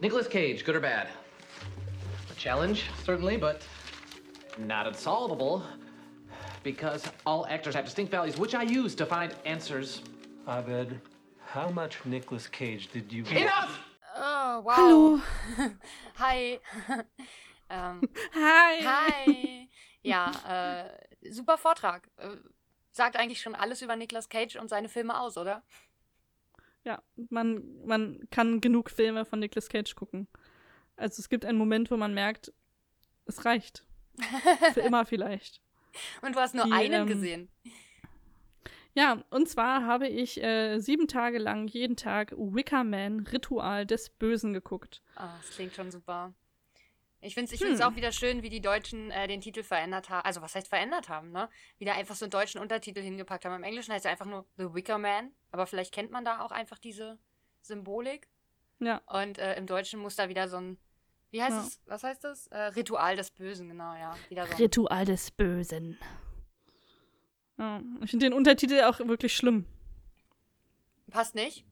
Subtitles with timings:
[0.00, 1.08] Nicolas Cage, good or bad?
[2.30, 3.62] A challenge, certainly, but
[4.58, 5.62] not unsolvable.
[6.62, 10.02] Because all actors have distinct values, which I use to find answers.
[10.46, 11.00] Abed,
[11.46, 13.80] how much Nicolas Cage did you Enough!
[14.16, 14.74] Oh, wow.
[14.74, 15.20] Hallo.
[16.16, 16.60] Hi.
[17.70, 18.02] ähm,
[18.34, 18.80] Hi.
[18.82, 19.68] hi.
[20.02, 22.08] Ja, äh, super Vortrag.
[22.18, 22.36] Äh,
[22.92, 25.62] sagt eigentlich schon alles über Nicolas Cage und seine Filme aus, oder?
[26.84, 30.28] Ja, man, man kann genug Filme von Nicolas Cage gucken.
[30.96, 32.52] Also es gibt einen Moment, wo man merkt,
[33.26, 33.84] es reicht.
[34.72, 35.60] Für immer vielleicht.
[36.22, 37.48] Und du hast nur Die, einen ähm, gesehen.
[38.94, 44.10] Ja, und zwar habe ich äh, sieben Tage lang jeden Tag Wicker Man Ritual des
[44.10, 45.02] Bösen geguckt.
[45.16, 46.32] Ah, das klingt schon super.
[47.24, 47.80] Ich finde es ich Hm.
[47.82, 50.24] auch wieder schön, wie die Deutschen äh, den Titel verändert haben.
[50.26, 51.48] Also, was heißt verändert haben, ne?
[51.78, 53.54] Wieder einfach so einen deutschen Untertitel hingepackt haben.
[53.54, 55.32] Im Englischen heißt er einfach nur The Wicker Man.
[55.50, 57.18] Aber vielleicht kennt man da auch einfach diese
[57.62, 58.28] Symbolik.
[58.80, 60.78] Ja, Und äh, im Deutschen muss da wieder so ein.
[61.30, 61.62] Wie heißt Ja.
[61.62, 61.80] es?
[61.86, 62.46] Was heißt das?
[62.48, 64.14] Äh, Ritual des Bösen, genau, ja.
[64.28, 64.56] Wieder so.
[64.56, 65.98] Ritual des Bösen.
[67.58, 69.64] Ja, ich finde den Untertitel auch wirklich schlimm.
[71.10, 71.64] Passt nicht?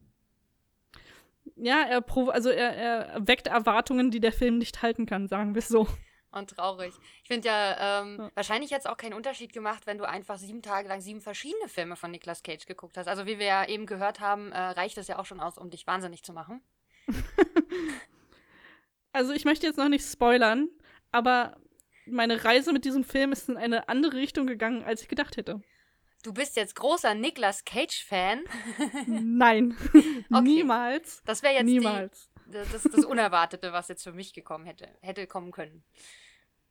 [1.57, 5.61] Ja, er, also er, er weckt Erwartungen, die der Film nicht halten kann, sagen wir
[5.61, 5.87] es so.
[6.31, 6.95] Und traurig.
[7.23, 8.31] Ich finde ja, ähm, Ja.
[8.35, 11.95] wahrscheinlich jetzt auch keinen Unterschied gemacht, wenn du einfach sieben Tage lang sieben verschiedene Filme
[11.95, 13.07] von Nicolas Cage geguckt hast.
[13.07, 15.69] Also wie wir ja eben gehört haben, äh, reicht es ja auch schon aus, um
[15.69, 16.63] dich wahnsinnig zu machen.
[19.13, 20.69] Also ich möchte jetzt noch nicht spoilern,
[21.11, 21.57] aber
[22.07, 25.61] meine Reise mit diesem Film ist in eine andere Richtung gegangen, als ich gedacht hätte.
[26.23, 28.45] Du bist jetzt großer Nicolas Cage-Fan.
[29.07, 29.77] Nein,
[30.29, 31.23] niemals.
[31.25, 32.31] Das wäre jetzt Niemals.
[32.47, 35.85] Die, das, das Unerwartete, was jetzt für mich gekommen hätte, hätte kommen können.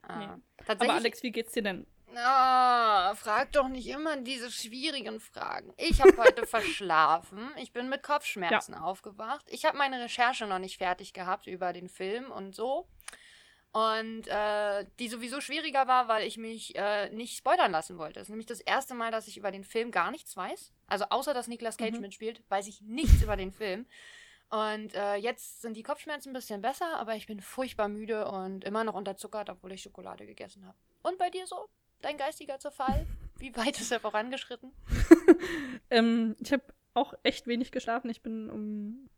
[0.08, 0.28] Äh, Nee.
[0.68, 1.86] Aber Alex, wie geht's dir denn?
[2.16, 5.74] Ah, frag doch nicht immer diese schwierigen Fragen.
[5.78, 7.52] Ich habe heute verschlafen.
[7.58, 9.46] Ich bin mit Kopfschmerzen aufgewacht.
[9.48, 12.88] Ich habe meine Recherche noch nicht fertig gehabt über den Film und so.
[13.74, 18.20] Und äh, die sowieso schwieriger war, weil ich mich äh, nicht spoilern lassen wollte.
[18.20, 20.74] Es ist nämlich das erste Mal, dass ich über den Film gar nichts weiß.
[20.88, 22.02] Also außer, dass Nicolas Cage Mhm.
[22.02, 23.86] mitspielt, weiß ich nichts über den Film.
[24.50, 28.66] Und äh, jetzt sind die Kopfschmerzen ein bisschen besser, aber ich bin furchtbar müde und
[28.66, 30.78] immer noch unterzuckert, obwohl ich Schokolade gegessen habe.
[31.04, 31.70] Und bei dir so?
[32.02, 33.08] Dein geistiger Zerfall?
[33.38, 34.72] Wie weit ist er vorangeschritten?
[35.90, 36.64] Ähm, ich habe
[36.94, 38.10] auch echt wenig geschlafen.
[38.10, 39.10] Ich bin um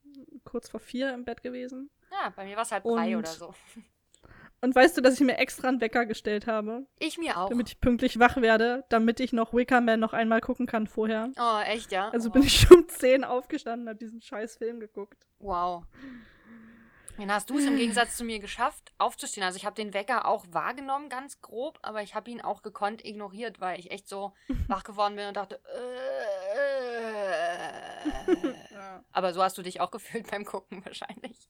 [0.44, 1.89] kurz vor vier im Bett gewesen.
[2.11, 3.53] Ja, bei mir war es halb drei Und- oder so.
[4.63, 7.50] Und weißt du, dass ich mir extra einen Wecker gestellt habe, Ich mir auch.
[7.50, 11.29] damit ich pünktlich wach werde, damit ich noch Wicker Man noch einmal gucken kann vorher.
[11.38, 12.07] oh, echt, ja?
[12.12, 12.31] Also oh.
[12.31, 15.28] bin ich schon um 10 aufgestanden und habe diesen scheiß Film geguckt.
[15.40, 15.84] Wow.
[17.18, 19.44] Dann hast du es im Gegensatz zu mir geschafft, aufzustehen.
[19.44, 23.03] Also ich habe den Wecker auch wahrgenommen, ganz grob, aber ich habe ihn auch gekonnt
[23.03, 24.31] ignoriert, weil ich echt so
[24.69, 26.24] wach geworden bin und dachte, äh,
[28.72, 31.50] Ja, aber so hast du dich auch gefühlt beim Gucken wahrscheinlich.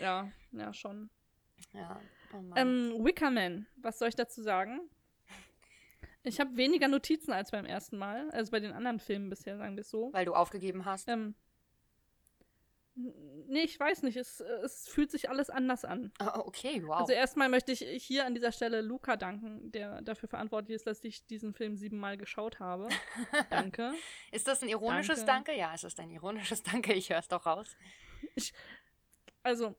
[0.00, 1.10] ja, ja schon.
[1.72, 2.00] Ja.
[2.32, 2.42] Oh.
[2.56, 4.80] Ähm, Wicker Man, was soll ich dazu sagen?
[6.24, 9.76] Ich habe weniger Notizen als beim ersten Mal, also bei den anderen Filmen bisher, sagen
[9.76, 10.12] wir es so.
[10.12, 11.08] weil du aufgegeben hast.
[11.08, 11.34] Ähm,
[13.46, 16.12] nee, ich weiß nicht, es, es fühlt sich alles anders an.
[16.18, 16.96] Ah, okay, wow.
[16.96, 21.02] Also erstmal möchte ich hier an dieser Stelle Luca danken, der dafür verantwortlich ist, dass
[21.04, 22.88] ich diesen Film siebenmal geschaut habe.
[23.50, 23.92] Danke.
[24.32, 25.52] ist das ein ironisches Danke.
[25.52, 25.60] Danke?
[25.60, 26.92] Ja, es ist ein ironisches Danke.
[26.94, 27.76] Ich höre es doch raus.
[29.42, 29.76] Also,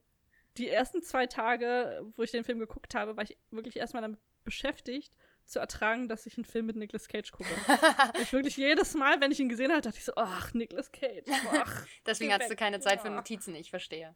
[0.58, 4.20] die ersten zwei Tage, wo ich den Film geguckt habe, war ich wirklich erstmal damit
[4.44, 5.14] beschäftigt,
[5.46, 7.50] zu ertragen, dass ich einen Film mit Nicolas Cage gucke.
[8.22, 11.26] ich wirklich jedes Mal, wenn ich ihn gesehen habe, dachte ich so, ach, Nicolas Cage.
[11.52, 11.86] Ach.
[12.06, 13.10] Deswegen hast du keine Zeit für.
[13.10, 14.16] Notizen, ich verstehe.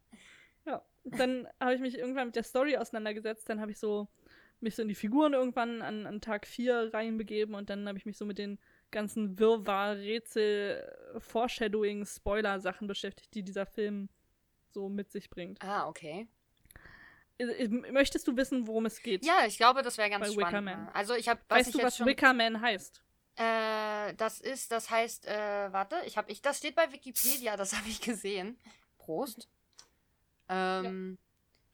[0.66, 0.84] Ja.
[1.04, 4.08] Dann habe ich mich irgendwann mit der Story auseinandergesetzt, dann habe ich so
[4.64, 8.06] mich so in die Figuren irgendwann an, an Tag 4 reinbegeben und dann habe ich
[8.06, 8.60] mich so mit den
[8.92, 10.90] ganzen Wirrwarr, Rätsel,
[11.20, 14.10] Foreshadowing, Spoiler-Sachen beschäftigt, die dieser Film
[14.74, 15.62] so mit sich bringt.
[15.64, 16.28] Ah, okay.
[17.38, 19.26] Äh, Möchtest du wissen, worum es geht?
[19.26, 20.48] Ja, ich glaube, das wäre ganz Bei spannend.
[20.68, 20.86] Wickerman.
[20.86, 20.96] ne?
[20.96, 23.02] Also ich habe, weißt ich du, was schon, Wicker Man heißt?
[23.36, 27.74] äh, das ist, das heißt, äh, warte, ich habe, ich, das steht bei Wikipedia, das
[27.78, 28.58] habe ich gesehen.
[29.00, 29.50] Prost.
[30.50, 31.18] Ähm,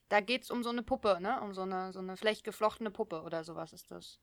[0.07, 1.39] Da geht's um so eine Puppe, ne?
[1.41, 4.19] Um so eine, so eine vielleicht geflochtene Puppe oder sowas ist das.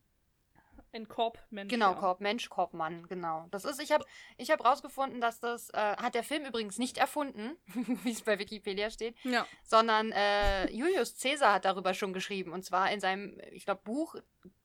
[0.92, 1.70] Ein Korbmensch.
[1.70, 1.98] Genau, ja.
[1.98, 3.46] Korb, Mensch, Korbmann, genau.
[3.50, 4.04] Das ist, ich habe
[4.38, 7.56] ich hab rausgefunden, dass das, äh, hat der Film übrigens nicht erfunden,
[8.04, 9.46] wie es bei Wikipedia steht, Ja.
[9.62, 12.52] sondern äh, Julius Caesar hat darüber schon geschrieben.
[12.52, 14.16] Und zwar in seinem, ich glaube, Buch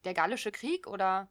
[0.06, 1.28] Der Gallische Krieg oder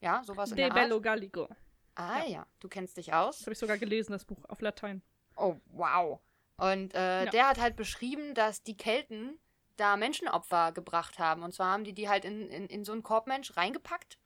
[0.00, 1.04] ja, sowas in De der Bello Art.
[1.04, 1.48] Gallico.
[1.96, 3.38] Ah ja, du kennst dich aus.
[3.38, 5.02] Das habe ich sogar gelesen, das Buch auf Latein.
[5.36, 6.20] Oh, wow.
[6.56, 7.30] Und äh, Ja.
[7.30, 9.38] der hat halt beschrieben, dass die Kelten
[9.78, 11.42] da Menschenopfer gebracht haben.
[11.42, 14.18] Und zwar haben die die halt in, in, in so einen Korbmensch reingepackt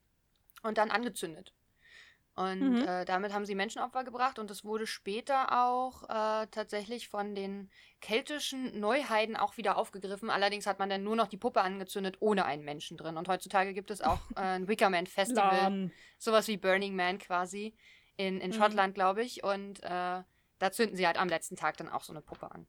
[0.63, 1.55] und dann angezündet.
[2.35, 2.89] Und Mhm.
[2.89, 7.71] äh, damit haben sie Menschenopfer gebracht und es wurde später auch äh, tatsächlich von den
[8.01, 10.31] keltischen Neuheiden auch wieder aufgegriffen.
[10.31, 13.19] Allerdings hat man dann nur noch die Puppe angezündet ohne einen Menschen drin.
[13.19, 15.93] Und heutzutage gibt es auch äh, ein Wickerman Festival, Lahm.
[16.19, 17.75] sowas wie Burning Man quasi,
[18.17, 18.55] in, in Mhm.
[18.55, 19.45] Schottland, glaube ich.
[19.45, 20.23] Und äh,
[20.59, 22.67] da zünden sie halt am letzten Tag dann auch so eine Puppe an.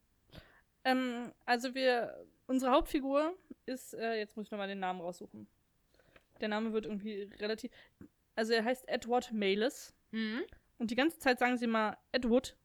[0.84, 2.14] Ähm, also wir,
[2.46, 3.34] unsere Hauptfigur
[3.66, 5.46] ist, äh, jetzt muss ich nochmal den Namen raussuchen.
[6.40, 7.70] Der Name wird irgendwie relativ,
[8.34, 9.94] also er heißt Edward Maylis.
[10.10, 10.42] Mhm.
[10.78, 12.56] Und die ganze Zeit sagen sie mal Edward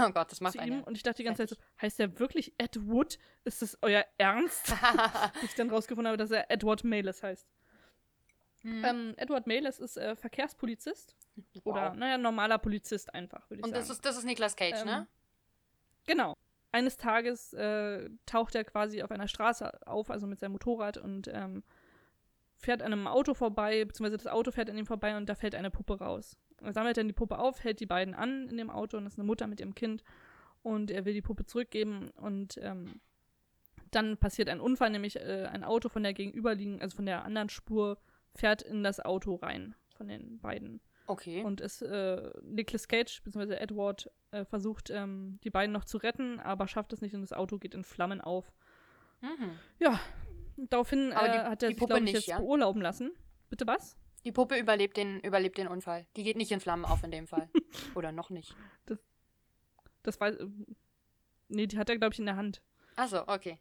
[0.00, 0.64] Oh Gott, das macht zu ihm.
[0.74, 0.84] eine.
[0.84, 3.18] Und ich dachte die ganze Zeit so, heißt der wirklich Edward?
[3.44, 4.72] Ist das euer Ernst?
[5.42, 7.48] Ich dann rausgefunden habe, dass er Edward Maylis heißt.
[8.64, 8.84] Mhm.
[8.84, 11.16] Ähm, Edward Maylis ist äh, Verkehrspolizist.
[11.64, 11.96] Oder, Wow.
[11.96, 13.80] naja, normaler Polizist einfach, würde ich Und sagen.
[13.80, 15.06] das ist, das ist Nicolas Cage, Ähm, ne?
[16.06, 16.34] Genau.
[16.70, 21.28] Eines Tages äh, taucht er quasi auf einer Straße auf, also mit seinem Motorrad und
[21.32, 21.62] ähm,
[22.56, 25.54] fährt an einem Auto vorbei, beziehungsweise das Auto fährt an ihm vorbei und da fällt
[25.54, 26.36] eine Puppe raus.
[26.60, 29.14] Er sammelt dann die Puppe auf, hält die beiden an in dem Auto und das
[29.14, 30.02] ist eine Mutter mit ihrem Kind
[30.62, 33.00] und er will die Puppe zurückgeben und ähm,
[33.90, 37.48] dann passiert ein Unfall, nämlich äh, ein Auto von der gegenüberliegenden, also von der anderen
[37.48, 37.98] Spur,
[38.34, 40.80] fährt in das Auto rein von den beiden.
[41.08, 41.42] Okay.
[41.42, 43.54] Und es, äh, Nicolas Cage bzw.
[43.54, 47.32] Edward äh, versucht, ähm, die beiden noch zu retten, aber schafft es nicht und das
[47.32, 48.52] Auto geht in Flammen auf.
[49.22, 49.58] mhm.
[49.78, 49.98] Ja,
[50.56, 52.38] daraufhin Aber äh, die- hat er die sich, Puppe glaube ich, nicht, jetzt ja?
[52.38, 53.10] beurlauben lassen.
[53.48, 53.96] Bitte was?
[54.24, 56.06] Die Puppe überlebt den, überlebt den Unfall.
[56.16, 57.48] Die geht nicht in Flammen auf in dem Fall.
[57.94, 58.54] Oder noch nicht.
[60.02, 60.28] Das war.
[60.28, 60.46] Äh,
[61.48, 62.60] nee, die hat er, glaube ich, in der Hand
[62.96, 63.58] Achso, okay.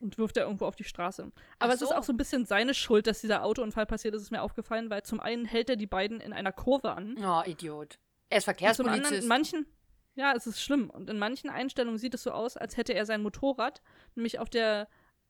[0.00, 1.22] Und wirft er irgendwo auf die Straße.
[1.24, 1.34] Aber
[1.70, 1.94] Ach es ist so.
[1.94, 5.02] auch so ein bisschen seine Schuld, dass dieser Autounfall passiert ist, ist mir aufgefallen, weil
[5.02, 7.16] zum einen hält er die beiden in einer Kurve an.
[7.22, 7.98] Oh, Idiot.
[8.30, 9.28] Er ist Und zum anderen, in Verkehrspolizist.
[9.28, 9.66] manchen,
[10.14, 10.90] ja, es ist schlimm.
[10.90, 13.82] Und in manchen Einstellungen sieht es so aus, als hätte er sein Motorrad
[14.14, 14.88] nämlich auf der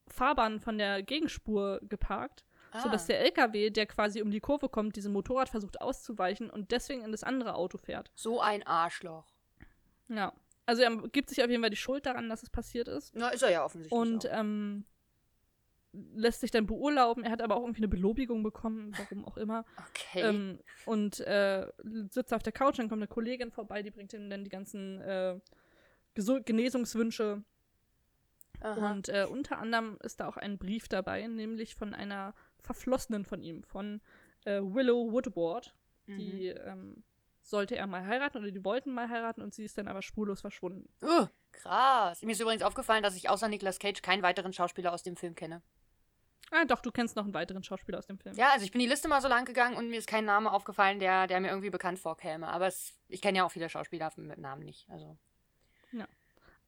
[0.08, 2.82] Fahrbahn von der Gegenspur geparkt, Ah.
[2.82, 7.02] sodass der LKW, der quasi um die Kurve kommt, diesem Motorrad versucht auszuweichen und deswegen
[7.02, 8.12] in das andere Auto fährt.
[8.14, 9.26] So ein Arschloch.
[10.08, 10.32] Ja.
[10.70, 13.12] Also er gibt sich auf jeden Fall die Schuld daran, dass es passiert ist.
[13.17, 14.00] Na, ist er ja offensichtlich.
[14.00, 14.84] Und ähm,
[16.14, 17.25] lässt sich dann beurlauben.
[17.25, 19.64] Er hat aber auch irgendwie eine Belobigung bekommen, warum auch immer.
[19.88, 20.20] Okay.
[20.20, 24.31] Ähm, und äh, sitzt auf der Couch, dann kommt eine Kollegin vorbei, die bringt ihm
[24.31, 25.40] dann die ganzen äh,
[26.14, 27.43] Genesungswünsche.
[28.61, 28.93] Aha.
[28.93, 33.43] Und äh, unter anderem ist da auch ein Brief dabei, nämlich von einer Verflossenen von
[33.43, 34.00] ihm, von
[34.44, 35.75] äh, Willow Woodward.
[36.06, 36.17] Mhm.
[36.17, 37.02] Die ähm,
[37.42, 40.40] sollte er mal heiraten oder die wollten mal heiraten und sie ist dann aber spurlos
[40.40, 40.88] verschwunden.
[41.02, 42.22] Uh, krass.
[42.22, 45.34] Mir ist übrigens aufgefallen, dass ich außer Nicolas Cage keinen weiteren Schauspieler aus dem Film
[45.34, 45.62] kenne.
[46.52, 48.34] Ah, doch, du kennst noch einen weiteren Schauspieler aus dem Film.
[48.34, 50.52] Ja, also ich bin die Liste mal so lang gegangen und mir ist kein Name
[50.52, 52.48] aufgefallen, der, der mir irgendwie bekannt vorkäme.
[52.48, 54.88] Aber es, ich kenne ja auch viele Schauspieler mit Namen nicht.
[54.90, 55.16] Also.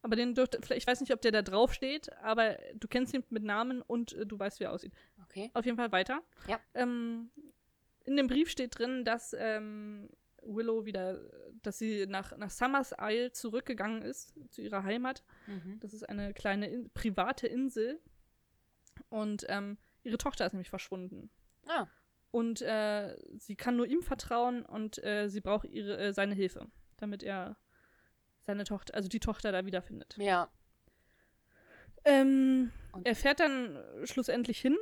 [0.03, 3.15] Aber den dürfte, vielleicht, ich weiß nicht, ob der da drauf steht, aber du kennst
[3.15, 4.93] ihn mit Namen und äh, du weißt, wie er aussieht.
[5.25, 5.51] Okay.
[5.55, 6.21] Auf jeden Fall weiter.
[6.49, 6.59] Ja.
[6.75, 7.31] Ähm,
[8.05, 10.11] in dem Brief steht drin, dass ähm,
[10.45, 11.21] Willow wieder,
[11.63, 15.25] dass sie nach, nach Summers Isle zurückgegangen ist, zu ihrer Heimat.
[15.47, 15.79] Mhm.
[15.81, 18.01] Das ist eine kleine in, private Insel.
[19.09, 21.31] Und ähm, ihre Tochter ist nämlich verschwunden.
[21.69, 21.87] Ah.
[22.31, 26.67] Und äh, sie kann nur ihm vertrauen und äh, sie braucht ihre, äh, seine Hilfe,
[26.97, 27.57] damit er
[28.41, 30.17] seine Tochter, also die Tochter da wiederfindet.
[30.19, 30.51] Ja.
[32.05, 32.73] Ähm,
[33.05, 34.77] er fährt dann schlussendlich hin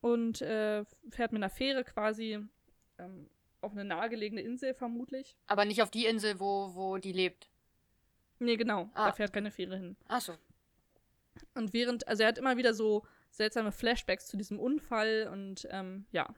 [0.00, 2.38] und äh, fährt mit einer Fähre quasi
[2.98, 3.28] ähm,
[3.60, 5.36] auf eine nahegelegene Insel vermutlich.
[5.46, 7.48] Aber nicht auf die Insel, wo, wo die lebt.
[8.38, 9.06] Nee, genau, Ah.
[9.06, 9.96] da fährt keine Fähre hin.
[10.08, 10.34] Achso.
[11.54, 16.06] Und während, also er hat immer wieder so seltsame Flashbacks zu diesem Unfall und ähm,
[16.12, 16.28] ja.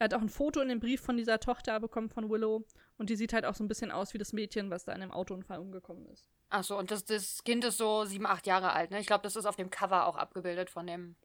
[0.00, 2.64] Er hat auch ein Foto in dem Brief von dieser Tochter bekommen von Willow
[2.98, 5.00] und die sieht halt auch so ein bisschen aus wie das Mädchen, was da in
[5.00, 6.28] dem Autounfall umgekommen ist.
[6.50, 9.00] Achso, und das, das Kind ist so sieben, acht Jahre alt, ne?
[9.00, 11.16] Ich glaube, das ist auf dem Cover auch abgebildet von dem,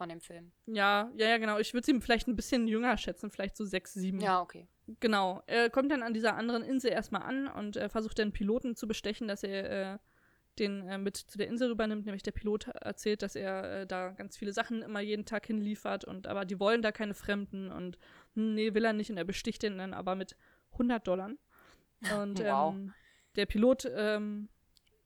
[0.00, 0.50] von dem Film.
[0.64, 1.58] Ja, ja, ja, genau.
[1.58, 4.18] Ich würde sie vielleicht ein bisschen jünger schätzen, vielleicht so sechs, sieben.
[4.18, 4.66] Ja, okay.
[4.98, 5.42] Genau.
[5.46, 8.88] Er kommt dann an dieser anderen Insel erstmal an und äh, versucht den Piloten zu
[8.88, 9.98] bestechen, dass er äh,
[10.58, 12.06] den äh, mit zu der Insel rübernimmt.
[12.06, 16.06] Nämlich der Pilot erzählt, dass er äh, da ganz viele Sachen immer jeden Tag hinliefert
[16.06, 17.98] und aber die wollen da keine Fremden und
[18.36, 20.34] hm, nee, will er nicht und er besticht den dann aber mit
[20.72, 21.30] 100 Dollar.
[22.16, 22.72] Und Wow.
[22.72, 22.94] ähm,
[23.36, 24.48] der Pilot ähm,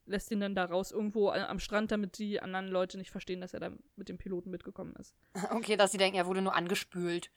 [0.05, 3.41] lässt ihn dann da raus irgendwo a- am Strand, damit die anderen Leute nicht verstehen,
[3.41, 5.15] dass er da mit dem Piloten mitgekommen ist.
[5.51, 7.31] Okay, dass sie denken, er wurde nur angespült.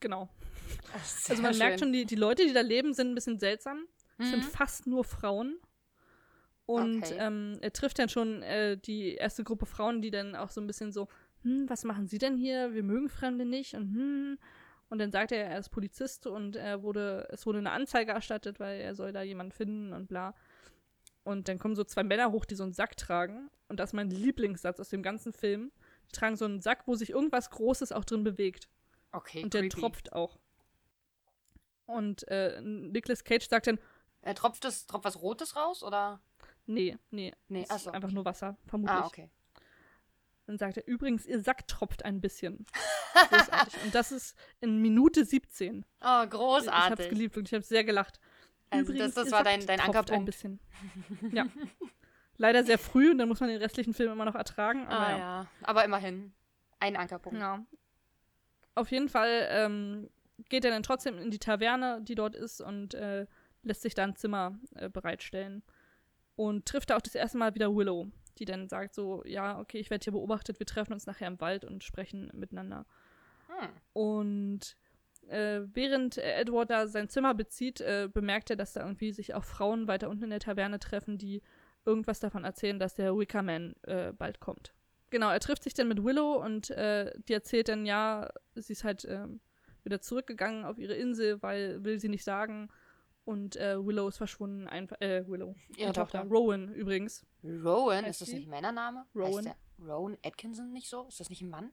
[0.00, 0.28] Genau.
[1.04, 1.86] Sehr Also man merkt schön.
[1.88, 3.84] schon, die, die Leute, die da leben, sind ein bisschen seltsam.
[4.18, 4.48] Es sind Mhm.
[4.48, 5.58] fast nur Frauen.
[6.66, 7.16] Und Okay.
[7.18, 10.66] ähm, er trifft dann schon äh, die erste Gruppe Frauen, die dann auch so ein
[10.66, 11.08] bisschen so,
[11.42, 12.74] hm, was machen Sie denn hier?
[12.74, 14.38] Wir mögen Fremde nicht und hm.
[14.88, 18.58] Und dann sagt er, er ist Polizist und er wurde, es wurde eine Anzeige erstattet,
[18.58, 20.34] weil er soll da jemanden finden und bla.
[21.22, 23.50] Und dann kommen so zwei Männer hoch, die so einen Sack tragen.
[23.68, 25.70] Und das ist mein Lieblingssatz aus dem ganzen Film.
[26.08, 28.68] Die tragen so einen Sack, wo sich irgendwas Großes auch drin bewegt.
[29.12, 29.80] Okay, und der creepy.
[29.80, 30.38] tropft auch.
[31.86, 33.78] Und äh, Nicolas Cage sagt dann,
[34.22, 36.20] Äh, tropft, es, tropft was Rotes raus oder?
[36.66, 38.96] nee, nee, Nee, es ach ist so, einfach nur Wasser, vermutlich.
[38.96, 39.28] Ah, okay.
[40.46, 42.64] Dann sagt er, übrigens, ihr Sack tropft ein bisschen.
[43.30, 43.84] Großartig.
[43.84, 45.84] Und das ist in Minute 17.
[45.84, 47.08] Oh, Ich hab's großartig.
[47.08, 48.20] geliebt und ich habe sehr gelacht.
[48.70, 50.12] Also das- das war dein- dein Ankerpunkt.
[50.22, 50.60] Ein bisschen.
[51.32, 51.46] Ja.
[52.36, 54.86] Leider sehr früh und dann muss man den restlichen Film immer noch ertragen.
[54.86, 55.18] Aber ah, ja.
[55.18, 55.46] ja.
[55.62, 56.32] Aber immerhin.
[56.78, 57.38] Ein Ankerpunkt.
[57.38, 57.62] Ja.
[58.74, 60.08] Auf jeden Fall ähm,
[60.48, 63.26] geht er dann trotzdem in die Taverne, die dort ist, und äh,
[63.62, 65.62] lässt sich da ein Zimmer äh, bereitstellen.
[66.36, 68.06] Und trifft da auch das erste Mal wieder Willow,
[68.38, 71.38] die dann sagt so, ja, okay, ich werde hier beobachtet, wir treffen uns nachher im
[71.42, 72.86] Wald und sprechen miteinander.
[73.48, 73.68] Hm.
[73.92, 74.76] Und
[75.30, 79.34] äh, während äh, Edward da sein Zimmer bezieht, äh, bemerkt er, dass da irgendwie sich
[79.34, 81.42] auch Frauen weiter unten in der Taverne treffen, die
[81.84, 84.74] irgendwas davon erzählen, dass der Wickerman äh, bald kommt.
[85.10, 88.84] Genau, er trifft sich dann mit Willow und äh, die erzählt dann, ja, sie ist
[88.84, 89.40] halt ähm,
[89.82, 92.68] wieder zurückgegangen auf ihre Insel, weil will sie nicht sagen.
[93.24, 94.66] Und äh, Willow ist verschwunden.
[94.66, 95.54] Einfach, äh, Willow.
[95.76, 96.22] Ihre Die Tochter.
[96.24, 97.10] Rowan übrigname.
[97.44, 98.36] Rowan, Heißt ist das sie?
[98.36, 99.04] nicht Männername?
[99.14, 99.46] Rowan.
[99.46, 101.06] Heißt der Rowan Atkinson nicht so?
[101.08, 101.70] Ist das nicht ein Mann?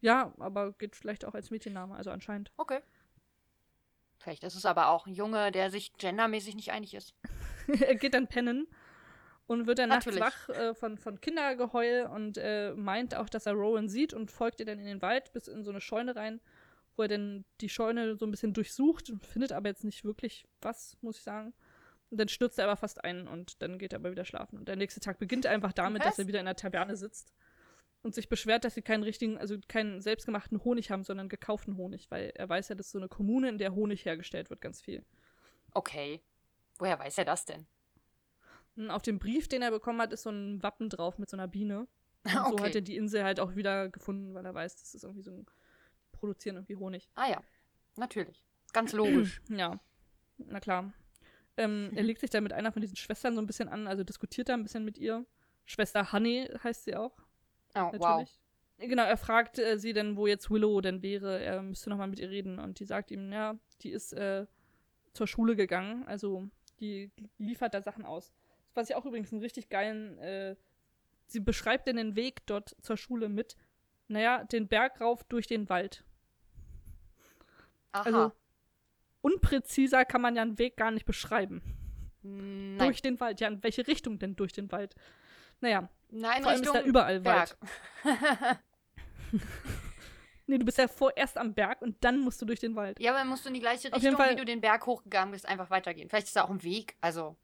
[0.00, 2.52] Ja, aber geht vielleicht auch als Mädchenname, also anscheinend.
[2.56, 2.80] Okay.
[4.18, 7.14] Vielleicht ist es aber auch ein Junge, der sich gendermäßig nicht einig ist.
[7.80, 8.66] er geht dann pennen
[9.46, 10.20] und wird dann Natürlich.
[10.20, 14.30] nachts wach äh, von, von Kindergeheul und äh, meint auch, dass er Rowan sieht und
[14.30, 16.40] folgt ihr dann in den Wald bis in so eine Scheune rein,
[16.96, 20.46] wo er dann die Scheune so ein bisschen durchsucht und findet aber jetzt nicht wirklich
[20.60, 21.54] was, muss ich sagen.
[22.10, 24.58] Und dann stürzt er aber fast ein und dann geht er aber wieder schlafen.
[24.58, 26.10] Und der nächste Tag beginnt einfach damit, Was?
[26.10, 27.32] dass er wieder in der Taverne sitzt
[28.06, 32.10] und sich beschwert, dass sie keinen richtigen, also keinen selbstgemachten Honig haben, sondern gekauften Honig,
[32.10, 34.80] weil er weiß ja, das ist so eine Kommune, in der Honig hergestellt wird, ganz
[34.80, 35.04] viel.
[35.74, 36.22] Okay.
[36.78, 37.66] Woher weiß er das denn?
[38.76, 41.36] Und Auf dem Brief, den er bekommen hat, ist so ein Wappen drauf mit so
[41.36, 41.88] einer Biene.
[42.24, 42.64] Und so Okay.
[42.64, 45.30] hat er die Insel halt auch wieder gefunden, weil er weiß, das ist irgendwie so
[45.32, 45.46] ein
[46.12, 47.08] produzieren irgendwie Honig.
[47.14, 47.42] Ah ja,
[47.96, 48.42] natürlich.
[48.72, 49.40] Ganz logisch.
[49.48, 49.80] Ja,
[50.38, 50.92] na klar.
[51.56, 54.04] Ähm, er legt sich da mit einer von diesen Schwestern so ein bisschen an, also
[54.04, 55.24] diskutiert da ein bisschen mit ihr.
[55.64, 57.16] Schwester Honey heißt sie auch,
[57.76, 58.00] Oh, wow.
[58.00, 58.40] natürlich.
[58.78, 61.42] Genau, er fragt äh, sie dann, wo jetzt Willow denn wäre.
[61.42, 62.58] Er müsste nochmal mit ihr reden.
[62.58, 64.46] Und die sagt ihm, ja, die ist äh,
[65.12, 66.04] zur Schule gegangen.
[66.06, 66.48] Also
[66.80, 68.32] die liefert da Sachen aus.
[68.74, 70.56] Was ich auch übrigens einen richtig geilen, äh,
[71.26, 73.56] sie beschreibt denn den Weg dort zur Schule mit,
[74.08, 76.04] naja, den Berg rauf durch den Wald.
[77.92, 78.02] Aha.
[78.02, 78.32] Also
[79.22, 81.62] unpräziser kann man ja einen Weg gar nicht beschreiben.
[82.22, 82.78] Nein.
[82.78, 83.40] Durch den Wald.
[83.40, 84.94] Ja, in welche Richtung denn durch den Wald?
[85.60, 87.56] Naja, Nein, vor allem Richtung ist da überall Wald.
[88.04, 88.58] Berg.
[90.48, 93.00] Nee, du bist ja vorerst am Berg und dann musst du durch den Wald.
[93.00, 95.32] Ja, aber dann musst du in die gleiche Richtung, Fall- wie du den Berg hochgegangen
[95.32, 96.08] bist, einfach weitergehen.
[96.08, 97.34] Vielleicht ist da auch ein Weg, also.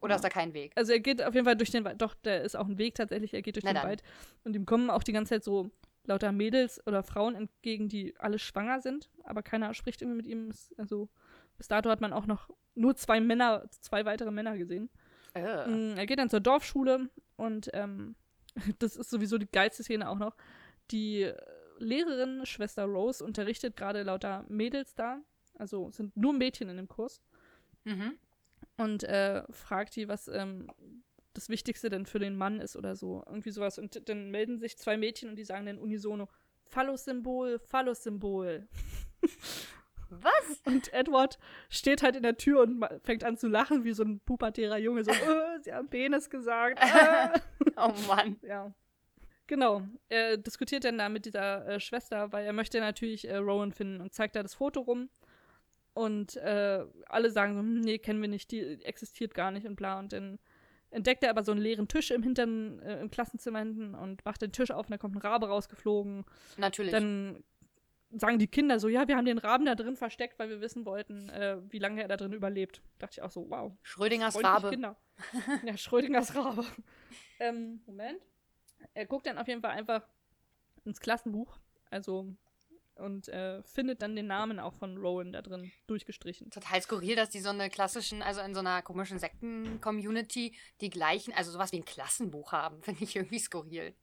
[0.00, 0.16] Oder Ja.
[0.16, 0.72] ist da kein Weg?
[0.74, 2.02] Also er geht auf jeden Fall durch den Wald.
[2.02, 3.32] Doch, der ist auch ein Weg tatsächlich.
[3.32, 3.86] Er geht durch Na den dann.
[3.86, 4.02] Wald.
[4.42, 5.70] Und ihm kommen auch die ganze Zeit so
[6.04, 9.08] lauter Mädels oder Frauen entgegen, die alle schwanger sind.
[9.22, 10.50] Aber keiner spricht irgendwie mit ihm.
[10.76, 11.08] Also
[11.58, 14.90] bis dato hat man auch noch nur zwei Männer, zwei weitere Männer gesehen.
[15.34, 18.14] Mm, Er geht dann zur Dorfschule und ähm,
[18.78, 20.36] das ist sowieso die geilste Szene auch noch.
[20.90, 21.32] Die
[21.78, 25.20] Lehrerin, Schwester Rose, unterrichtet gerade lauter Mädels da.
[25.58, 27.22] Also sind nur Mädchen in dem Kurs.
[27.84, 28.18] Mhm.
[28.76, 30.70] Und äh, fragt die, was ähm,
[31.34, 33.22] das Wichtigste denn für den Mann ist oder so.
[33.26, 33.78] Irgendwie sowas.
[33.78, 36.28] Und dann melden sich zwei Mädchen und die sagen dann unisono,
[36.64, 38.66] Phallus-Symbol, Phallus-Symbol.
[40.10, 40.60] Was?
[40.64, 44.20] Und Edward steht halt in der Tür und fängt an zu lachen, wie so ein
[44.20, 45.04] pubertärer Junge.
[45.04, 46.80] So, äh, sie haben Penis gesagt.
[46.80, 47.38] Äh.
[47.78, 48.36] Oh Mann.
[48.40, 48.72] Ja.
[49.46, 49.82] Genau.
[50.08, 54.00] Er diskutiert dann da mit dieser äh, Schwester, weil er möchte natürlich äh, Rowan finden
[54.00, 55.10] und zeigt da das Foto rum.
[55.92, 59.76] Und äh, alle sagen so, hm, nee, kennen wir nicht, die existiert gar nicht und
[59.76, 59.98] bla.
[59.98, 60.38] Und dann
[60.90, 64.42] entdeckt er aber so einen leeren Tisch im hinteren, äh, im Klassenzimmer hinten und macht
[64.42, 66.24] den Tisch auf und da kommt ein Rabe rausgeflogen.
[66.56, 66.92] Natürlich.
[66.92, 67.44] Dann
[68.10, 70.84] sagen die Kinder so, ja, wir haben den Raben da drin versteckt, weil wir wissen
[70.84, 72.82] wollten, äh, wie lange er da drin überlebt.
[72.98, 73.72] Dachte ich auch so, wow.
[73.82, 74.70] Schrödingers Rabe.
[74.70, 74.96] Kinder.
[75.64, 76.64] ja, Schrödingers Rabe.
[77.40, 78.20] ähm, Moment.
[78.94, 80.06] Er guckt dann auf jeden Fall einfach
[80.84, 81.58] ins Klassenbuch,
[81.90, 82.36] also
[82.96, 86.50] und äh, findet dann den Namen auch von Rowan da drin durchgestrichen.
[86.50, 91.32] Total skurril, dass die so eine klassischen, also in so einer komischen Sekten-Community die gleichen,
[91.34, 93.94] also sowas wie ein Klassenbuch haben, finde ich irgendwie skurril.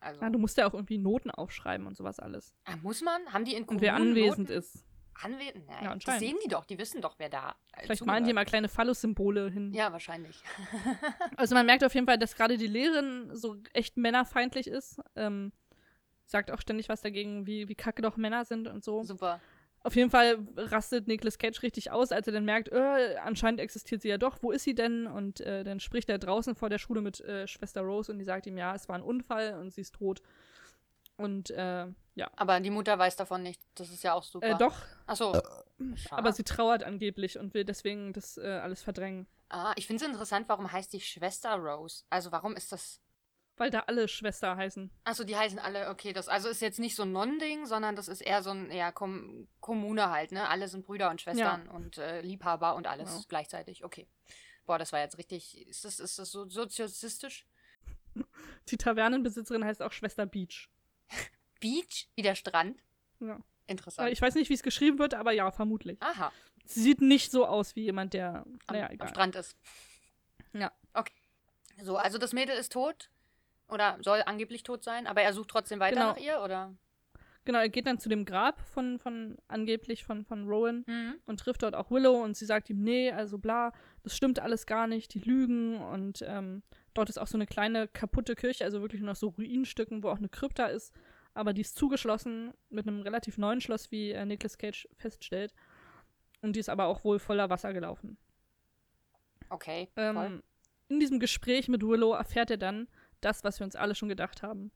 [0.00, 2.54] Also, Ah, du musst ja auch irgendwie Noten aufschreiben und sowas alles.
[2.64, 3.20] Ah, muss man?
[3.32, 4.58] Haben die in Und wer Kommunen anwesend Noten?
[4.58, 4.84] ist.
[5.22, 5.66] Anwesend?
[5.68, 8.32] Nein, Ja, das sehen die doch, die wissen doch, wer da äh, Vielleicht malen die
[8.32, 9.72] mal kleine Phallus-Symbole hin.
[9.74, 10.42] Ja, wahrscheinlich.
[11.36, 15.00] Also man merkt auf jeden Fall, dass gerade die Lehrerin so echt männerfeindlich ist.
[15.16, 15.52] Ähm,
[16.24, 19.02] sagt auch ständig was dagegen, wie, wie kacke doch Männer sind und so.
[19.02, 19.40] Super.
[19.82, 24.02] Auf jeden Fall rastet Nicolas Cage richtig aus, als er dann merkt, äh, anscheinend existiert
[24.02, 25.06] sie ja doch, wo ist sie denn?
[25.06, 28.24] Und äh, dann spricht er draußen vor der Schule mit äh, Schwester Rose und die
[28.24, 30.20] sagt ihm, ja, es war ein Unfall und sie ist tot.
[31.16, 32.30] Und äh, ja.
[32.36, 33.60] Aber die Mutter weiß davon nicht.
[33.74, 34.46] Das ist ja auch super.
[34.46, 35.34] Äh, doch, Achso.
[36.10, 39.26] aber sie trauert angeblich und will deswegen das äh, alles verdrängen.
[39.50, 42.04] Ah, ich finde es interessant, warum heißt die Schwester Rose?
[42.08, 43.00] Also warum ist das.
[43.60, 44.90] Weil da alle Schwester heißen.
[45.04, 48.08] Achso, die heißen alle, okay, das also ist jetzt nicht so ein Non-Ding, sondern das
[48.08, 50.48] ist eher so ein ja, Kom Kommune halt, ne?
[50.48, 53.24] Alle sind Brüder und Schwestern und äh, Liebhaber und alles Genau.
[53.28, 53.84] gleichzeitig.
[53.84, 54.08] Okay.
[54.64, 55.68] Boah, das war jetzt richtig.
[55.68, 57.46] Ist das, ist das so sozialistisch?
[58.68, 60.70] Die Tavernenbesitzerin heißt auch Schwester Beach.
[61.60, 62.08] Beach?
[62.14, 62.82] Wie der Strand?
[63.18, 63.40] Ja.
[63.66, 64.10] Interessant.
[64.10, 66.02] Ich weiß nicht, wie es geschrieben wird, aber ja, vermutlich.
[66.02, 66.32] Aha.
[66.64, 68.46] Sie sieht nicht so aus wie jemand, der.
[68.68, 69.08] Am, naja, am.
[69.08, 69.54] Strand ist.
[70.54, 70.72] Ja.
[70.94, 71.12] Okay.
[71.82, 73.09] So, also das Mädel ist tot.
[73.70, 76.08] Oder soll angeblich tot sein, aber er sucht trotzdem weiter Genau.
[76.10, 76.74] nach ihr, oder?
[77.46, 81.14] Genau, er geht dann zu dem Grab von, von angeblich von, von Rowan Mhm.
[81.26, 83.72] und trifft dort auch Willow und sie sagt ihm, nee, also bla,
[84.02, 86.62] das stimmt alles gar nicht, die lügen und ähm,
[86.92, 90.10] dort ist auch so eine kleine kaputte Kirche, also wirklich nur noch so Ruinenstücken, wo
[90.10, 90.92] auch eine Krypta ist,
[91.32, 95.54] aber die ist zugeschlossen mit einem relativ neuen Schloss, wie äh, Nicolas Cage feststellt.
[96.42, 98.16] Und die ist aber auch wohl voller Wasser gelaufen.
[99.48, 99.88] Okay.
[99.96, 100.42] Ähm,
[100.88, 102.88] in diesem Gespräch mit Willow erfährt er dann
[103.20, 104.70] das, was wir uns alle schon gedacht haben.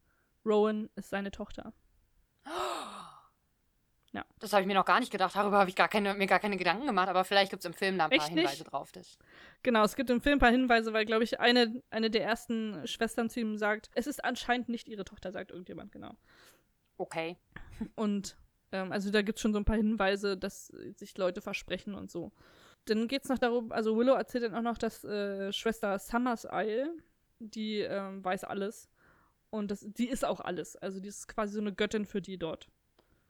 [0.45, 1.73] Rowan ist seine Tochter.
[4.15, 4.25] Ja.
[4.39, 5.35] Das habe ich mir noch gar nicht gedacht.
[5.35, 7.73] Darüber habe ich gar keine, mir gar keine Gedanken gemacht, aber vielleicht gibt es im
[7.73, 8.49] Film da ein paar Echt nicht?
[8.49, 8.91] Hinweise drauf.
[8.93, 9.17] Das.
[9.61, 12.87] Genau, es gibt im Film ein paar Hinweise, weil, glaube ich, eine, eine der ersten
[12.87, 16.15] Schwestern zu ihm sagt, es ist anscheinend nicht ihre Tochter, sagt irgendjemand, genau.
[16.97, 17.37] Okay.
[17.95, 18.37] Und
[18.71, 22.09] ähm, also da gibt es schon so ein paar Hinweise, dass sich Leute versprechen und
[22.09, 22.31] so.
[22.85, 26.47] Dann geht es noch darum, also Willow erzählt dann auch noch, dass äh, Schwester Summers
[26.49, 26.95] Isle,
[27.39, 28.89] die ähm, weiß alles.
[29.49, 30.75] Und das, die ist auch alles.
[30.75, 32.67] Also die ist quasi so eine Göttin für die dort.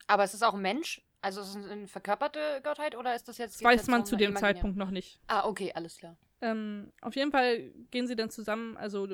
[0.08, 1.02] Aber es ist auch ein Mensch?
[1.22, 3.56] Also ist es eine verkörperte Gottheit oder ist das jetzt.
[3.56, 4.54] Das weiß man zu dem imaginäre?
[4.54, 5.20] Zeitpunkt noch nicht.
[5.28, 6.18] Ah, okay, alles klar.
[6.42, 9.08] Ähm, auf jeden Fall gehen sie dann zusammen, also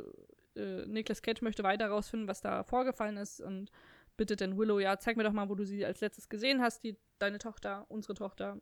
[0.56, 3.72] äh, Nicolas Cage möchte weiter rausfinden, was da vorgefallen ist und
[4.18, 6.84] bittet dann Willow, ja, zeig mir doch mal, wo du sie als letztes gesehen hast,
[6.84, 8.56] die, deine Tochter, unsere Tochter.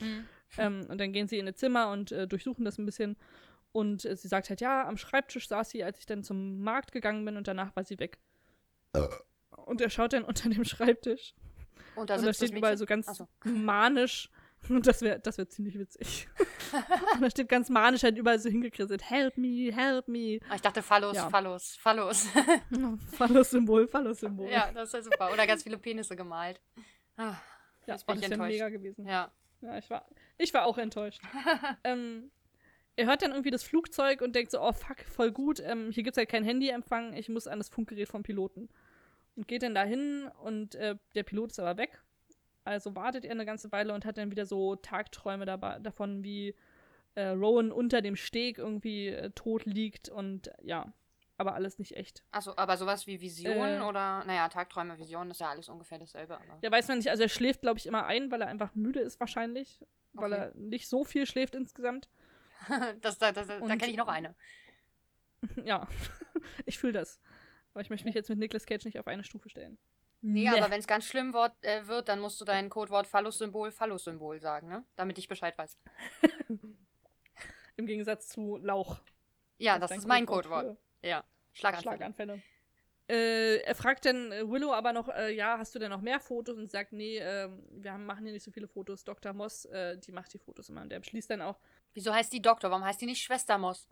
[0.00, 0.24] Mhm.
[0.56, 3.16] Ähm, und dann gehen sie in ihr Zimmer und äh, durchsuchen das ein bisschen.
[3.74, 6.92] Und äh, sie sagt halt, ja, am Schreibtisch saß sie, als ich dann zum Markt
[6.92, 8.20] gegangen bin und danach war sie weg.
[9.66, 11.34] Und er schaut dann unter dem Schreibtisch.
[11.96, 13.26] Und da und da steht überall so ganz so.
[13.42, 14.30] manisch.
[14.68, 16.28] Und das wäre das wär ziemlich witzig.
[17.14, 19.10] und da steht ganz manisch halt überall so hingekritzelt.
[19.10, 20.38] Help me, help me.
[20.48, 21.28] Ah, ich dachte Phallus, Ja.
[21.28, 22.28] Phallus, Phallus.
[23.18, 24.50] Phallus-Symbol, Phallus-Symbol.
[24.50, 25.32] ja, das ist ja super.
[25.32, 26.60] Oder ganz viele Penisse gemalt.
[27.16, 27.34] Ah,
[27.88, 29.04] ja oh, das wäre mega gewesen.
[29.04, 29.32] Ja.
[29.62, 30.06] Ja, ich war,
[30.38, 31.20] ich war auch enttäuscht.
[31.82, 32.30] ähm,
[32.96, 36.02] er hört dann irgendwie das Flugzeug und denkt so, oh fuck, voll gut, ähm, hier
[36.02, 38.68] gibt's halt kein Handyempfang, ich muss an das Funkgerät vom Piloten.
[39.36, 42.00] Und geht dann dahin und äh, der Pilot ist aber weg.
[42.62, 46.54] Also wartet er eine ganze Weile und hat dann wieder so Tagträume dabei, davon, wie
[47.16, 50.92] äh, Rowan unter dem Steg irgendwie äh, tot liegt und äh, ja,
[51.36, 52.22] aber alles nicht echt.
[52.30, 53.80] Achso, aber sowas wie Vision Äh.
[53.80, 56.36] oder, naja, Tagträume, Vision ist ja alles ungefähr dasselbe.
[56.36, 56.58] Aber.
[56.62, 59.00] Ja, weiß man nicht, also er schläft, glaube ich, immer ein, weil er einfach müde
[59.00, 60.42] ist wahrscheinlich, weil Okay.
[60.42, 62.08] er nicht so viel schläft insgesamt.
[63.00, 64.34] Das, das, das, da kenne ich noch eine.
[65.64, 65.86] Ja,
[66.64, 67.20] ich fühle das.
[67.74, 69.76] Aber ich möchte mich jetzt mit Nicolas Cage nicht auf eine Stufe stellen.
[70.22, 73.70] Nee, aber wenn es ganz schlimm wort, äh, wird, dann musst du dein Codewort Phallus-Symbol,
[73.70, 74.82] Phallus-Symbol sagen, ne?
[74.96, 75.76] Damit ich Bescheid weiß.
[77.76, 79.02] Im Gegensatz zu Lauch.
[79.58, 80.78] Ja, das dein ist mein Codewort.
[81.02, 81.24] Ja.
[81.52, 81.82] Schlaganfall.
[81.82, 82.42] Schlaganfälle.
[83.06, 86.20] Äh, er fragt dann äh, Willow aber noch, äh, ja, hast du denn noch mehr
[86.20, 86.56] Fotos?
[86.56, 89.04] Und sagt, nee, ähm, wir haben, machen hier nicht so viele Fotos.
[89.04, 89.34] Dr.
[89.34, 90.82] Moss, äh, die macht die Fotos immer.
[90.82, 91.58] Und der beschließt dann auch,
[91.94, 92.70] Wieso heißt die Doktor?
[92.70, 93.88] Warum heißt die nicht Schwester Moss?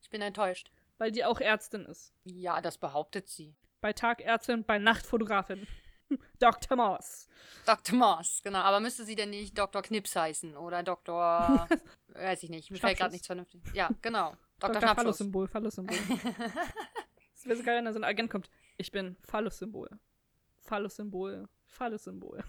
[0.00, 0.70] Ich bin enttäuscht.
[0.98, 2.12] weil die auch Ärztin ist.
[2.24, 3.54] Ja, das behauptet sie.
[3.80, 5.66] Bei Tag Ärztin, bei Nacht Fotografin.
[6.38, 6.76] Dr.
[6.76, 7.26] Moss.
[7.66, 7.98] Dr.
[7.98, 8.60] Moss, genau.
[8.60, 9.82] Aber müsste sie denn nicht Dr.
[9.82, 10.56] Knips heißen?
[10.56, 11.66] Oder Dr.
[12.08, 12.70] weiß ich nicht.
[12.70, 13.60] Mir fällt gerade nichts vernünftig.
[13.72, 14.36] Ja, genau.
[14.60, 14.80] Dr.
[14.80, 14.94] Dr.
[14.94, 15.96] Phallus-Symbol, Phallus-Symbol.
[17.34, 18.48] Es wäre so geil, wenn da so ein Agent kommt.
[18.78, 19.90] Ich bin Phallus-Symbol.
[20.62, 21.46] Phallus-Symbol.
[21.66, 22.42] Phallus-Symbol.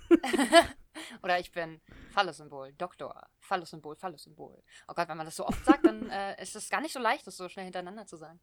[1.23, 4.63] Oder ich bin Phallus-Symbol, Doktor, Phallus-Symbol, Phallus-Symbol.
[4.87, 6.99] Oh Gott, wenn man das so oft sagt, dann äh, ist es gar nicht so
[6.99, 8.39] leicht, das so schnell hintereinander zu sagen.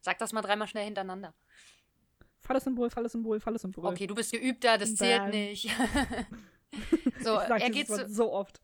[0.00, 1.34] Sag das mal dreimal schnell hintereinander.
[2.40, 3.86] Phallus-Symbol, Phallus-Symbol, Phallus-Symbol.
[3.86, 5.30] Okay, du bist geübter, das zählt Bam.
[5.30, 5.64] nicht.
[7.20, 8.60] so, ich sag er geht so oft.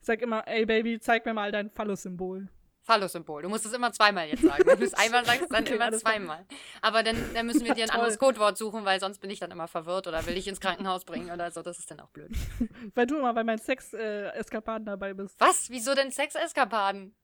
[0.00, 2.48] Ich sag immer, ey Baby, zeig mir mal dein Phallus-Symbol.
[2.90, 3.42] Phallus-Symbol.
[3.42, 4.64] Du musst es immer zweimal jetzt sagen.
[4.66, 6.44] Wenn du es einmal sagst, dann Okay, immer zweimal.
[6.82, 9.52] Aber dann, dann müssen wir dir ein anderes Codewort suchen, weil sonst bin ich dann
[9.52, 11.62] immer verwirrt oder will ich ins Krankenhaus bringen oder so.
[11.62, 12.30] Das ist dann auch blöd.
[12.94, 15.38] Weil du immer bei meinen Sex-Eskapaden dabei bist.
[15.38, 15.70] Was?
[15.70, 17.14] Wieso denn Sexeskapaden?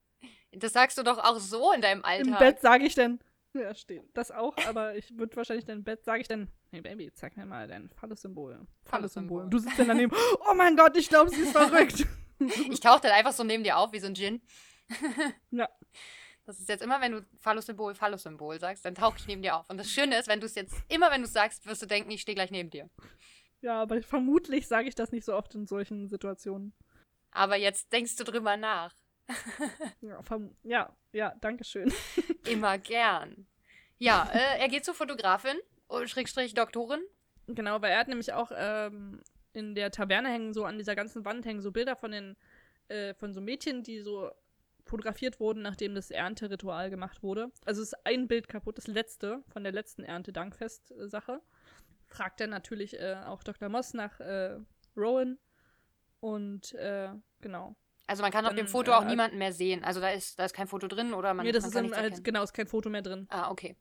[0.52, 2.26] Das sagst du doch auch so in deinem Alltag.
[2.26, 3.18] Im Bett sage ich dann,
[3.52, 6.80] ja, steht das auch, aber ich würde wahrscheinlich dann im Bett, sage ich dann, hey
[6.80, 7.90] Baby, zeig mir mal dein.
[7.96, 9.42] Phallus-Symbol.
[9.44, 10.14] Und du sitzt dann daneben,
[10.48, 12.06] oh mein Gott, ich glaube, sie ist verrückt.
[12.70, 14.40] Ich tauche dann einfach so neben dir auf wie so ein Djinn.
[15.50, 15.68] Ja.
[16.44, 19.68] Das ist jetzt immer, wenn du Phallus-Symbol, Phallus-Symbol sagst, dann tauche ich neben dir auf.
[19.68, 21.86] Und das Schöne ist, wenn du es jetzt, immer wenn du es sagst, wirst du
[21.86, 22.88] denken, ich stehe gleich neben dir.
[23.62, 26.72] Ja, aber vermutlich sage ich das nicht so oft in solchen Situationen.
[27.32, 28.94] Aber jetzt denkst du drüber nach.
[30.00, 30.20] Ja,
[30.62, 31.92] ja, ja, danke schön.
[32.48, 33.48] Immer gern.
[33.98, 35.56] Ja, äh, er geht zur Fotografin,
[35.88, 37.00] oh, Schrägstrich Doktorin.
[37.48, 39.20] Genau, weil er hat nämlich auch ähm,
[39.52, 42.36] in der Taverne hängen so an dieser ganzen Wand hängen so Bilder von den
[42.88, 44.30] äh, von so Mädchen, die so
[44.86, 47.50] fotografiert wurden, nachdem das Ernteritual gemacht wurde.
[47.64, 51.40] Also ist ein Bild kaputt, das letzte von der letzten Erntedankfest-Sache.
[52.06, 53.68] Fragt er natürlich äh, auch Dr.
[53.68, 54.58] Moss nach äh,
[54.96, 55.38] Rowan
[56.20, 57.76] und äh, genau.
[58.06, 59.82] Also man kann auf Dann, dem Foto äh, auch niemanden mehr sehen.
[59.82, 61.84] Also da ist, da ist kein Foto drin oder man, nee, das man ist dann
[61.92, 62.22] halt, erkennen.
[62.22, 63.26] genau, ist kein Foto mehr drin.
[63.28, 63.76] Ah, okay.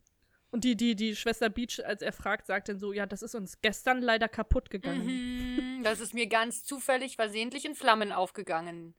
[0.52, 3.36] Und die, die, die Schwester Beach, als er fragt, sagt dann so, ja, das ist
[3.36, 5.06] uns gestern leider kaputt gegangen.
[5.06, 8.96] Mhm, das ist mir ganz zufällig versehentlich in Flammen aufgegangen.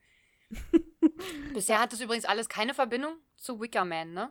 [1.55, 4.31] Bisher hat es übrigens alles keine Verbindung zu Wickerman, ne?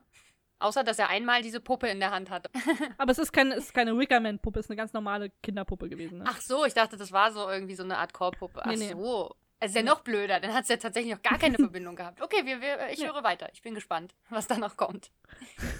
[0.59, 2.49] Außer, dass er einmal diese Puppe in der Hand hatte.
[2.97, 6.19] Aber es ist keine, es ist keine Wickerman-Puppe, es ist eine ganz normale Kinderpuppe gewesen.
[6.19, 6.25] Ne?
[6.27, 8.61] Ach so, ich dachte, das war so irgendwie so eine Art Chorpuppe.
[8.63, 8.91] Ach Nee, nee.
[8.93, 9.35] so.
[9.59, 12.21] Es ist ja noch blöder, dann hat es ja tatsächlich noch gar keine Verbindung gehabt.
[12.21, 13.13] Okay, wir, wir, ich Ja.
[13.13, 13.49] höre weiter.
[13.53, 15.11] Ich bin gespannt, was da noch kommt.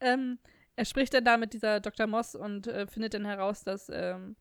[0.00, 0.38] Ähm,
[0.76, 2.06] er spricht dann da mit dieser Dr.
[2.06, 4.36] Moss und äh, findet dann heraus, dass ähm,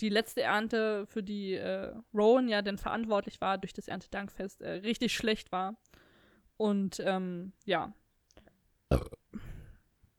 [0.00, 4.70] die letzte Ernte, für die äh, Rowan ja dann verantwortlich war durch das Erntedankfest, äh,
[4.70, 5.76] richtig schlecht war.
[6.56, 7.92] Und ähm, ja,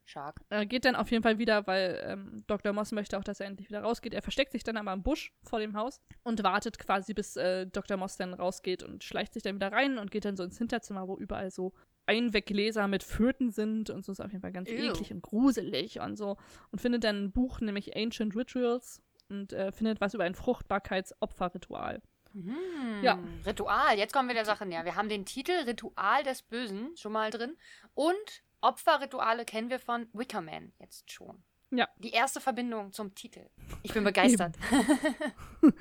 [0.05, 0.41] Shark.
[0.49, 2.71] er geht dann auf jeden Fall wieder, weil ähm, Dr.
[2.71, 4.13] Moss möchte auch, dass er endlich wieder rausgeht.
[4.13, 7.65] Er versteckt sich dann aber im Busch vor dem Haus und wartet quasi, bis äh,
[7.65, 7.97] Dr.
[7.97, 11.07] Moss dann rausgeht und schleicht sich dann wieder rein und geht dann so ins Hinterzimmer,
[11.07, 11.73] wo überall so
[12.05, 14.91] Einweggläser mit Föten sind und so ist auf jeden Fall ganz Ew.
[14.91, 16.37] eklig und gruselig und so.
[16.71, 19.01] Und findet dann ein Buch, nämlich Ancient Rituals
[19.33, 22.01] und äh, findet was über ein Fruchtbarkeitsopferritual.
[22.33, 23.19] Hm, Ja.
[23.45, 24.85] Ritual, jetzt kommen wir der Sache näher.
[24.85, 27.57] Wir haben den Titel Ritual des Bösen schon mal drin
[27.93, 31.43] und Opferrituale kennen wir von Wickerman jetzt schon.
[31.71, 31.87] Ja.
[31.97, 33.49] Die erste Verbindung zum Titel.
[33.81, 34.55] Ich bin begeistert.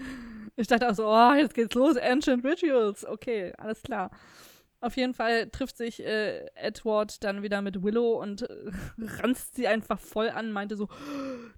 [0.54, 3.06] Ich dachte auch so, oh, jetzt geht's los, Ancient Rituals.
[3.06, 4.10] Okay, alles klar.
[4.82, 9.68] Auf jeden Fall trifft sich äh, Edward dann wieder mit Willow und äh, ranzt sie
[9.68, 10.88] einfach voll an, meinte so,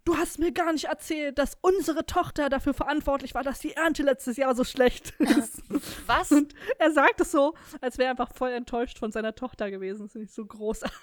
[0.04, 4.02] du hast mir gar nicht erzählt, dass unsere Tochter dafür verantwortlich war, dass die Ernte
[4.02, 5.62] letztes Jahr so schlecht ist.
[6.06, 6.32] Was?
[6.32, 10.02] und er sagt es so, als wäre er einfach voll enttäuscht von seiner Tochter gewesen.
[10.02, 11.00] Das finde ich so großartig.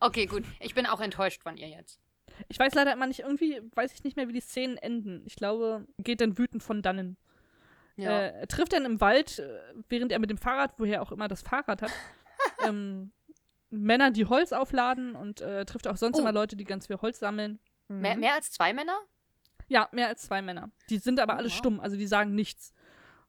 [0.00, 0.42] Okay, gut.
[0.58, 2.00] Ich bin auch enttäuscht von ihr jetzt.
[2.48, 5.22] Ich weiß leider immer nicht, irgendwie weiß ich nicht mehr, wie die Szenen enden.
[5.26, 7.16] Ich glaube, geht dann wütend von dannen.
[7.96, 8.10] Ja.
[8.10, 11.28] Äh, er trifft dann im Wald, äh, während er mit dem Fahrrad, woher auch immer
[11.28, 11.92] das Fahrrad hat,
[12.66, 13.12] ähm,
[13.70, 16.20] Männer, die Holz aufladen und äh, trifft auch sonst Oh.
[16.20, 17.58] immer Leute, die ganz viel Holz sammeln.
[17.88, 18.96] mehr, mehr als zwei Männer?
[19.68, 20.70] Ja, mehr als zwei Männer.
[20.90, 21.54] Die sind aber Oh, alle wow.
[21.56, 22.72] stumm, also die sagen nichts.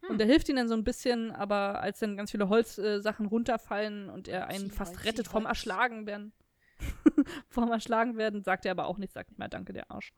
[0.02, 0.10] Hm.
[0.12, 3.30] Und er hilft ihnen dann so ein bisschen, aber als dann ganz viele Holzsachen äh,
[3.30, 5.50] runterfallen und er einen Holzi, fast Holzi, rettet vom Holz.
[5.50, 6.34] Erschlagen werden,
[7.50, 10.14] vom Erschlagen werden, sagt er aber auch nichts, sagt nicht mal Danke, der Arsch.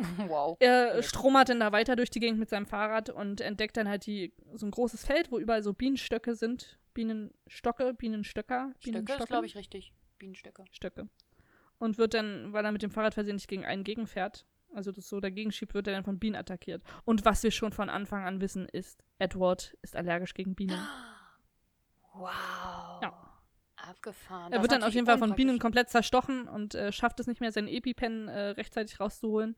[0.28, 0.56] Wow.
[0.60, 4.06] Er stromert dann da weiter durch die Gegend mit seinem Fahrrad und entdeckt dann halt
[4.06, 6.78] die, so ein großes Feld, wo überall so Bienenstöcke sind.
[6.94, 9.26] Bienenstocke, Bienenstöcker, Stöcke ist, Bienenstöcke.
[9.26, 9.92] glaube ich, richtig.
[10.18, 10.64] Bienenstöcke.
[10.72, 11.08] Stöcke.
[11.78, 15.20] Und wird dann, weil er mit dem Fahrrad versehentlich gegen einen gegenfährt, also das so
[15.20, 16.82] dagegen schiebt, wird er dann von Bienen attackiert.
[17.04, 20.78] Und was wir schon von Anfang an wissen, ist, Edward ist allergisch gegen Bienen.
[22.12, 23.00] Wow.
[23.02, 23.40] Ja.
[23.76, 24.52] Abgefahren.
[24.52, 27.28] Er Das wird dann auf jeden Fall von Bienen komplett zerstochen und äh, schafft es
[27.28, 29.56] nicht mehr, seinen EpiPen äh, rechtzeitig rauszuholen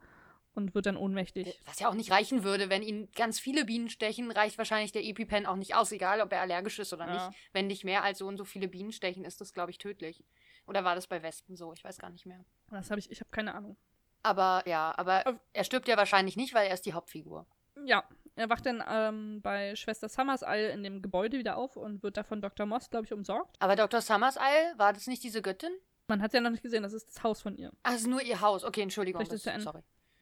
[0.55, 1.59] und wird dann ohnmächtig.
[1.67, 5.05] Was ja auch nicht reichen würde, wenn ihn ganz viele Bienen stechen, reicht wahrscheinlich der
[5.05, 7.29] EpiPen auch nicht aus, egal ob er allergisch ist oder Ja.
[7.29, 7.39] nicht.
[7.53, 10.25] Wenn nicht mehr als so und so viele Bienen stechen, ist das, glaube ich, tödlich.
[10.67, 11.73] Oder war das bei Wespen so?
[11.73, 12.45] Ich weiß gar nicht mehr.
[12.71, 13.77] Das habe ich, ich habe keine Ahnung.
[14.23, 17.47] Aber ja, aber Auf- er stirbt ja wahrscheinlich nicht, weil er ist die Hauptfigur.
[17.85, 18.05] Ja,
[18.37, 22.23] er wacht dann ähm, bei Schwester Summersile in dem Gebäude wieder auf und wird da
[22.23, 22.67] von Dr.
[22.67, 23.57] Moss, glaube ich, umsorgt.
[23.59, 24.01] Aber Dr.
[24.01, 25.73] Summersile, war das nicht diese Göttin?
[26.07, 27.73] Man hat ja noch nicht gesehen, das ist das Haus von ihr.
[27.83, 28.65] Ach, es ist nur ihr Haus.
[28.65, 29.21] Okay, Entschuldigung.
[29.25, 29.47] Das, ist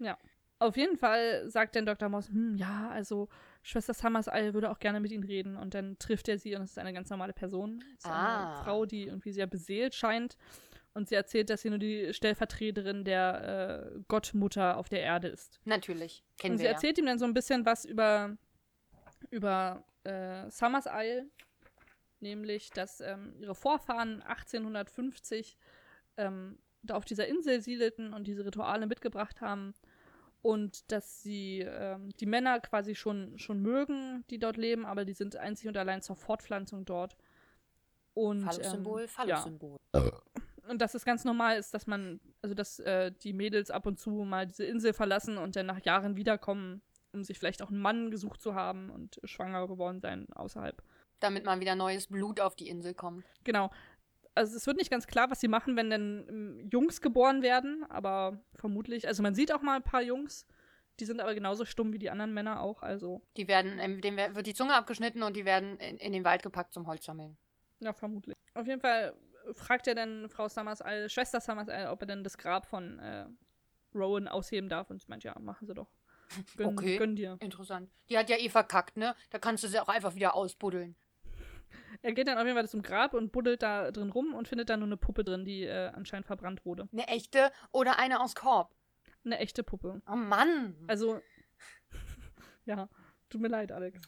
[0.05, 0.17] sorry.
[0.61, 2.11] Auf jeden Fall sagt dann Dr.
[2.11, 3.29] Moss, hm, ja, also
[3.63, 5.57] Schwester Summersile würde auch gerne mit ihnen reden.
[5.57, 7.83] Und dann trifft er sie und es ist eine ganz normale Person.
[7.97, 8.57] Es ist Ah.
[8.57, 10.37] eine Frau, die irgendwie sehr beseelt scheint.
[10.93, 15.61] Und sie erzählt, dass sie nur die Stellvertreterin der äh, Gottmutter auf der Erde ist.
[15.65, 16.25] Natürlich.
[16.37, 16.75] Kennen und sie wir ja.
[16.75, 18.37] erzählt ihm dann so ein bisschen was über,
[19.31, 21.27] über äh, Summers Isle,
[22.19, 25.57] nämlich, dass ähm, ihre Vorfahren 1850
[26.19, 29.75] ähm, da auf dieser Insel siedelten und diese Rituale mitgebracht haben
[30.43, 35.13] und dass sie ähm, die Männer quasi schon, schon mögen, die dort leben, aber die
[35.13, 37.17] sind einzig und allein zur Fortpflanzung dort.
[38.15, 39.79] Und, Phallus-Symbol, ähm, Phallus-Symbol.
[40.69, 43.99] und dass es ganz normal ist, dass man, also dass äh, die Mädels ab und
[43.99, 47.81] zu mal diese Insel verlassen und dann nach Jahren wiederkommen, um sich vielleicht auch einen
[47.81, 50.83] Mann gesucht zu haben und schwanger geworden sein außerhalb.
[51.21, 53.27] Damit mal wieder neues Blut auf die Insel kommt.
[53.45, 53.71] Genau.
[54.41, 57.85] Also es wird nicht ganz klar, was sie machen, wenn dann ähm, Jungs geboren werden,
[57.91, 60.47] aber vermutlich, also man sieht auch mal ein paar Jungs,
[60.99, 64.17] die sind aber genauso stumm wie die anderen Männer auch, also Die werden, ähm, dem
[64.17, 67.37] wird die Zunge abgeschnitten und die werden in, in den Wald gepackt zum Holz sammeln.
[67.81, 68.35] ja, vermutlich.
[68.55, 69.15] Auf jeden Fall
[69.53, 73.27] fragt er dann Frau Summersall, Schwester Summersall, ob er denn das Grab von äh,
[73.95, 75.91] Rowan ausheben darf und sie meint, ja, machen sie doch.
[76.57, 76.97] Gönn, Okay.
[76.97, 77.37] gönn dir.
[77.41, 77.91] Interessant.
[78.09, 79.15] Die hat ja eh verkackt, ne?
[79.31, 80.97] Da kannst du sie auch einfach wieder ausbuddeln.
[82.03, 84.71] Er geht dann auf jeden Fall zum Grab und buddelt da drin rum und findet
[84.71, 86.89] da nur eine Puppe drin, die äh, anscheinend verbrannt wurde.
[86.93, 88.75] Eine echte oder eine aus Korb.
[89.25, 90.01] Eine echte Puppe.
[90.11, 90.75] Oh Mann.
[90.87, 91.21] Also,
[92.65, 92.89] ja,
[93.29, 94.01] tut mir leid, Alex.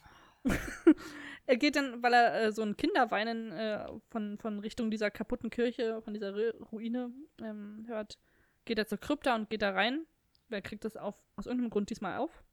[1.45, 5.51] er geht dann, weil er äh, so ein Kinderweinen äh, von, von Richtung dieser kaputten
[5.51, 8.17] Kirche, von dieser Ru Ruine ähm, hört,
[8.65, 10.05] geht er zur Krypta und geht da rein.
[10.49, 12.43] Er kriegt das auf, aus irgendeinem Grund diesmal auf.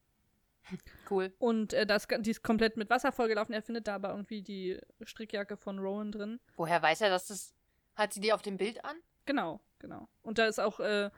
[1.08, 1.32] Cool.
[1.38, 3.54] Und äh, das, die ist komplett mit Wasser vollgelaufen.
[3.54, 6.40] Er findet da aber irgendwie die Strickjacke von Rowan drin.
[6.56, 7.54] Woher weiß er, dass das.
[7.96, 8.96] Hat sie die auf dem Bild an?
[9.26, 10.08] Genau, genau.
[10.22, 11.10] Und da ist auch, äh,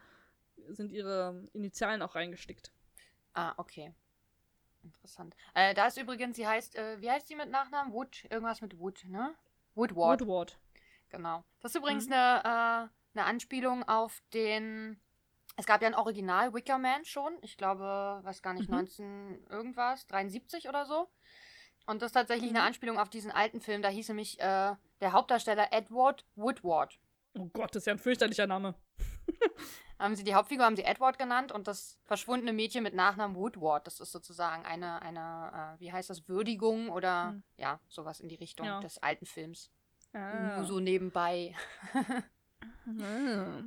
[0.68, 2.72] sind ihre Initialen auch reingestickt.
[3.35, 3.92] Ah, okay.
[4.83, 5.37] Interessant.
[5.55, 7.92] Äh, da ist übrigens, sie heißt, äh, wie heißt sie mit Nachnamen?
[7.92, 9.35] Wood, irgendwas mit Wood, ne?
[9.74, 10.20] Woodward.
[10.22, 10.59] Woodward.
[11.11, 11.44] Genau.
[11.61, 12.12] Das ist übrigens Mhm.
[12.14, 14.98] eine, äh, eine Anspielung auf den.
[15.56, 17.32] Es gab ja ein Original Wicker Man schon.
[17.42, 18.76] Ich glaube, weiß gar nicht, Mhm.
[18.76, 21.08] 19 irgendwas, 73 oder so.
[21.86, 22.56] Und das ist tatsächlich Mhm.
[22.56, 23.82] eine Anspielung auf diesen alten Film.
[23.82, 26.98] Da hieß nämlich äh, der Hauptdarsteller Edward Woodward.
[27.34, 28.74] Oh Gott, das ist ja ein fürchterlicher Name.
[29.98, 33.86] Haben sie die Hauptfigur haben sie Edward genannt und das verschwundene Mädchen mit Nachnamen Woodward.
[33.86, 37.42] Das ist sozusagen eine, eine äh, wie heißt das, Würdigung oder Mhm.
[37.56, 38.80] ja, sowas in die Richtung Ja.
[38.80, 39.70] des alten Films.
[40.12, 40.56] Ah.
[40.56, 41.54] Nur so nebenbei.
[43.00, 43.62] Ah.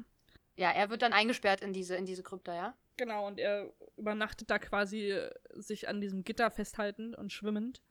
[0.56, 2.74] Ja, er wird dann eingesperrt in diese, in diese Krypta, ja?
[2.98, 7.82] Genau, und er übernachtet da quasi äh, sich an diesem Gitter festhaltend und schwimmend,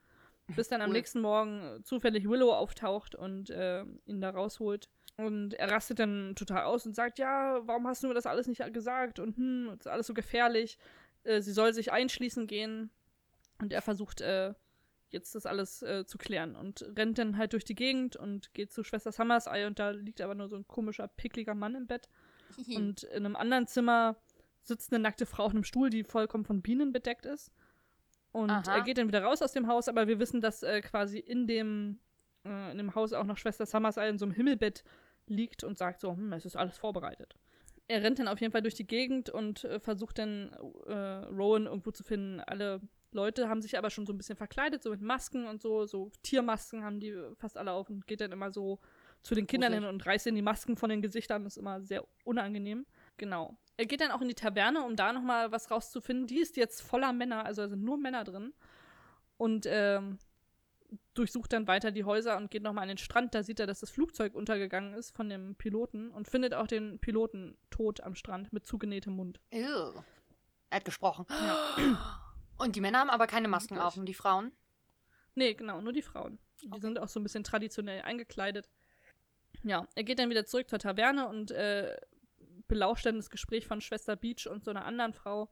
[0.56, 0.96] bis dann am Cool.
[0.96, 4.88] nächsten Morgen äh, zufällig Willow auftaucht und äh, ihn da rausholt.
[5.16, 8.48] Und er rastet dann total aus und sagt, ja, warum hast du mir das alles
[8.48, 9.18] nicht gesagt?
[9.18, 10.78] Und hm, ist alles so gefährlich.
[11.22, 12.90] Äh, sie soll sich einschließen gehen.
[13.60, 14.54] Und er versucht äh,
[15.10, 18.72] jetzt das alles äh, zu klären und rennt dann halt durch die Gegend und geht
[18.72, 22.08] zu Schwester Summerseye und da liegt aber nur so ein komischer, pickliger Mann im Bett.
[22.76, 24.16] Und in einem anderen Zimmer
[24.62, 27.52] sitzt eine nackte Frau auf einem Stuhl, die vollkommen von Bienen bedeckt ist.
[28.32, 28.78] Und Aha.
[28.78, 31.46] er geht dann wieder raus aus dem Haus, aber wir wissen, dass äh, quasi in
[31.46, 32.00] dem,
[32.44, 34.82] äh, in dem Haus auch noch Schwester Summerseye in so einem Himmelbett
[35.26, 37.36] liegt und sagt so, hm, es ist alles vorbereitet.
[37.86, 40.50] Er rennt dann auf jeden Fall durch die Gegend und äh, versucht dann
[40.86, 42.40] äh, Rowan irgendwo zu finden.
[42.40, 42.80] Alle
[43.12, 46.10] Leute haben sich aber schon so ein bisschen verkleidet, so mit Masken und so, so
[46.22, 48.80] Tiermasken haben die fast alle auf und geht dann immer so
[49.24, 49.88] zu den Kindern Gruselig.
[49.88, 51.42] hin und reißt ihnen die Masken von den Gesichtern.
[51.42, 52.86] Das ist immer sehr unangenehm.
[53.16, 53.56] Genau.
[53.76, 56.28] Er geht dann auch in die Taverne, um da nochmal was rauszufinden.
[56.28, 58.54] Die ist jetzt voller Männer, also da sind nur Männer drin.
[59.36, 60.18] Und ähm,
[61.14, 63.34] durchsucht dann weiter die Häuser und geht nochmal an den Strand.
[63.34, 66.98] Da sieht er, dass das Flugzeug untergegangen ist von dem Piloten und findet auch den
[67.00, 69.40] Piloten tot am Strand mit zugenähtem Mund.
[69.50, 69.92] Ew.
[70.70, 71.26] Er hat gesprochen.
[72.58, 74.52] Und die Männer haben aber keine Masken auf und die Frauen?
[75.34, 76.38] Nee, genau, nur die Frauen.
[76.62, 76.80] Die Okay.
[76.80, 78.68] sind auch so ein bisschen traditionell eingekleidet.
[79.64, 81.96] Ja, er geht dann wieder zurück zur Taverne und äh,
[82.68, 85.50] belauscht dann das Gespräch von Schwester Beach und so einer anderen Frau,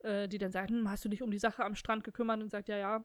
[0.00, 2.40] äh, die dann sagt, hm, hast du dich um die Sache am Strand gekümmert?
[2.40, 3.04] Und sagt, ja, ja.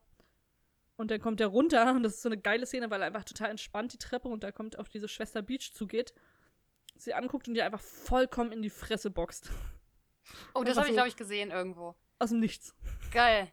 [0.95, 3.25] Und dann kommt er runter und das ist so eine geile Szene, weil er einfach
[3.25, 6.13] total entspannt die Treppe runterkommt, auf diese Schwester Beach zugeht,
[6.95, 9.51] sie anguckt und die einfach vollkommen in die Fresse boxt.
[10.53, 11.95] Oh, das habe ich, glaube ich, gesehen irgendwo.
[12.19, 12.75] Aus dem Nichts.
[13.13, 13.49] Geil.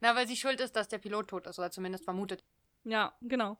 [0.00, 2.42] Na, weil sie schuld ist, dass der Pilot tot ist, oder zumindest vermutet.
[2.82, 3.56] Ja, genau.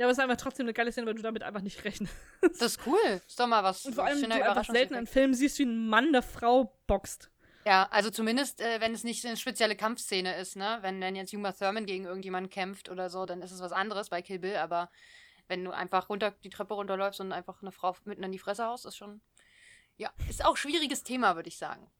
[0.00, 2.14] Ja, aber es ist einfach trotzdem eine geile Szene, weil du damit einfach nicht rechnest.
[2.40, 3.20] Das ist cool.
[3.28, 3.84] Ist doch mal was.
[3.84, 5.06] Und vor allem, du einfach selten in.
[5.06, 7.30] Filmen siehst, wie ein Mann eine Frau boxt.
[7.66, 10.78] Ja, also zumindest, äh, wenn es nicht eine spezielle Kampfszene ist, ne?
[10.80, 14.08] Wenn dann jetzt Uma Thurman gegen irgendjemanden kämpft oder so, dann ist es was anderes
[14.08, 14.90] bei Kill Bill, aber
[15.48, 18.64] wenn du einfach runter die Treppe runterläufst und einfach eine Frau mitten in die Fresse
[18.64, 19.20] haust, ist schon.
[19.98, 21.90] Ja, ist auch schwieriges Thema, würde ich sagen.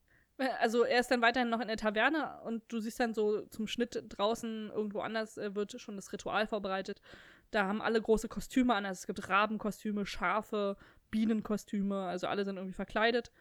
[0.60, 3.66] Also er ist dann weiterhin noch in der Taverne und du siehst dann so zum
[3.66, 7.02] Schnitt draußen irgendwo anders äh, wird schon das Ritual vorbereitet.
[7.50, 8.86] Da haben alle große Kostüme an.
[8.86, 10.76] Also es gibt Rabenkostüme, Schafe,
[11.10, 13.32] Bienenkostüme, also alle sind irgendwie verkleidet.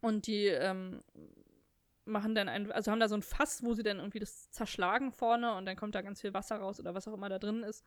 [0.00, 1.02] Und die ähm,
[2.04, 5.12] machen dann ein, also haben da so ein Fass, wo sie dann irgendwie das zerschlagen
[5.12, 7.62] vorne und dann kommt da ganz viel Wasser raus oder was auch immer da drin
[7.62, 7.84] ist.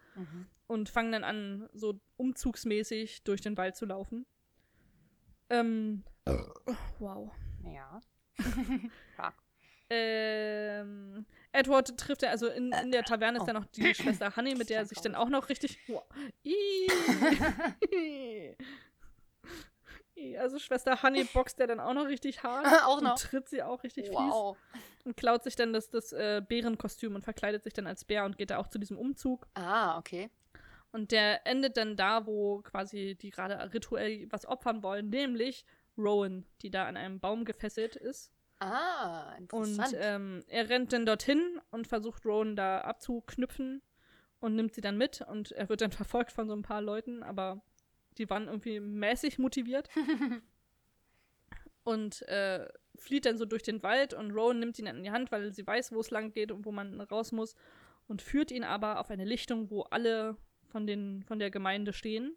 [0.67, 4.25] und fangen dann an, so umzugsmäßig durch den Wald zu laufen.
[5.49, 6.03] Ähm,
[6.99, 7.31] wow.
[7.63, 8.01] Ja.
[9.89, 14.55] Ähm, Edward trifft er, also in, in der Taverne ist dann noch die Schwester Honey,
[14.55, 15.79] mit der er sich dann auch noch richtig.
[20.39, 22.65] Also Schwester Honey boxt ja dann auch noch richtig hart.
[22.85, 23.11] Auch noch?
[23.11, 24.15] Und tritt sie auch richtig fies.
[24.15, 24.57] Wow.
[25.03, 28.37] Und klaut sich dann das, das äh, Bärenkostüm und verkleidet sich dann als Bär und
[28.37, 29.47] geht da auch zu diesem Umzug.
[29.55, 30.29] Ah, okay.
[30.91, 35.65] Und der endet dann da, wo quasi die gerade rituell was opfern wollen, nämlich
[35.97, 38.31] Rowan, die da an einem Baum gefesselt ist.
[38.59, 39.95] Ah, Und interessant.
[39.99, 43.81] ähm, er rennt dann dorthin und versucht Rowan da abzuknüpfen
[44.39, 45.21] und nimmt sie dann mit.
[45.21, 47.61] Und er wird dann verfolgt von so ein paar Leuten, aber
[48.17, 49.89] die waren irgendwie mäßig motiviert.
[51.83, 55.11] und äh, flieht dann so durch den Wald und Rowan nimmt ihn dann in die
[55.11, 57.55] Hand, weil sie weiß, wo es lang geht und wo man raus muss.
[58.07, 60.37] Und führt ihn aber auf eine Lichtung, wo alle
[60.67, 62.35] von, den, von der Gemeinde stehen.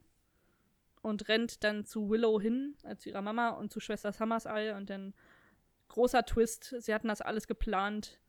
[1.01, 4.75] Und rennt dann zu Willow hin, äh, zu ihrer Mama und zu Schwester Summerseye.
[4.75, 5.15] Und dann
[5.89, 6.75] großer Twist.
[6.79, 8.21] Sie hatten das alles geplant.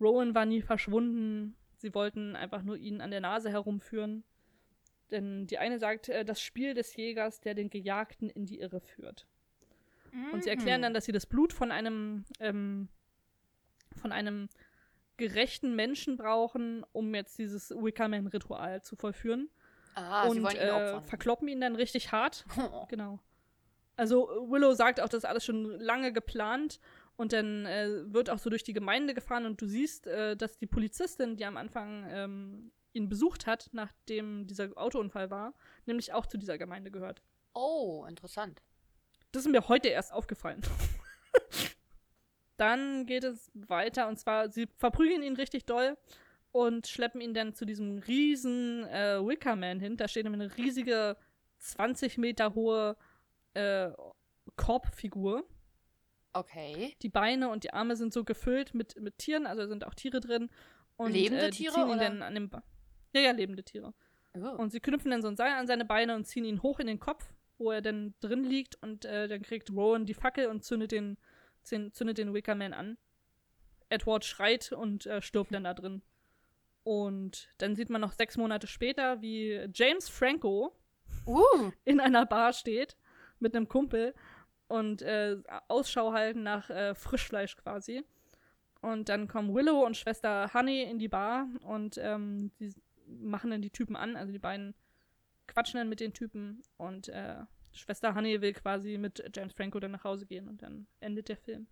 [0.00, 1.56] Rowan war nie verschwunden.
[1.76, 4.24] Sie wollten einfach nur ihn an der Nase herumführen.
[5.10, 8.80] Denn die eine sagt, äh, das Spiel des Jägers, der den Gejagten in die Irre
[8.80, 9.26] führt.
[10.32, 12.88] Und sie erklären dann, dass sie das Blut von einem, ähm,
[14.00, 14.48] von einem
[15.16, 19.48] gerechten Menschen brauchen, um jetzt dieses Wickerman-Ritual zu vollführen.
[19.94, 22.44] Ah, sie und wollen ihn äh, verkloppen ihn dann richtig hart.
[22.88, 23.20] Genau.
[23.94, 26.80] Also Willow sagt auch, das ist alles schon lange geplant
[27.16, 30.58] und dann äh, wird auch so durch die Gemeinde gefahren und du siehst, äh, dass
[30.58, 35.54] die Polizistin, die am Anfang ähm, ihn besucht hat, nachdem dieser Autounfall war,
[35.86, 37.22] nämlich auch zu dieser Gemeinde gehört.
[37.54, 38.62] Oh, interessant.
[39.32, 40.62] Das ist mir heute erst aufgefallen.
[42.56, 45.96] dann geht es weiter und zwar, sie verprügeln ihn richtig doll
[46.52, 49.96] und schleppen ihn dann zu diesem riesen äh, Wickerman hin.
[49.96, 51.16] Da steht nämlich eine riesige
[51.58, 52.96] 20 Meter hohe
[53.54, 53.90] äh,
[54.56, 55.44] Korbfigur.
[56.32, 56.94] Okay.
[57.02, 60.20] Die Beine und die Arme sind so gefüllt mit, mit Tieren, also sind auch Tiere
[60.20, 60.50] drin.
[60.96, 61.98] Und, Lebende äh, Tiere, ziehen ihn oder?
[61.98, 62.62] dann an ba
[63.12, 63.92] Ja, ja, lebende Tiere.
[64.34, 64.48] Oh.
[64.56, 66.86] Und sie knüpfen dann so ein Seil an seine Beine und ziehen ihn hoch in
[66.86, 70.64] den Kopf, wo er dann drin liegt und äh, dann kriegt Rowan die Fackel und
[70.64, 71.18] zündet den,
[71.66, 72.96] zün- zündet den Wickerman an.
[73.90, 76.02] Edward schreit und äh, stirbt dann da drin.
[76.82, 80.76] Und dann sieht man noch sechs Monate später, wie James Franco
[81.26, 82.96] Uh, in einer Bar steht
[83.38, 84.14] mit einem Kumpel
[84.72, 85.36] und äh,
[85.68, 88.04] Ausschau halten nach äh, Frischfleisch quasi.
[88.80, 92.74] Und dann kommen Willow und Schwester Honey in die Bar und ähm, die
[93.06, 94.74] machen dann die Typen an, also die beiden
[95.46, 97.36] quatschen dann mit den Typen und äh,
[97.72, 101.36] Schwester Honey will quasi mit James Franco dann nach Hause gehen und dann endet der
[101.36, 101.66] Film.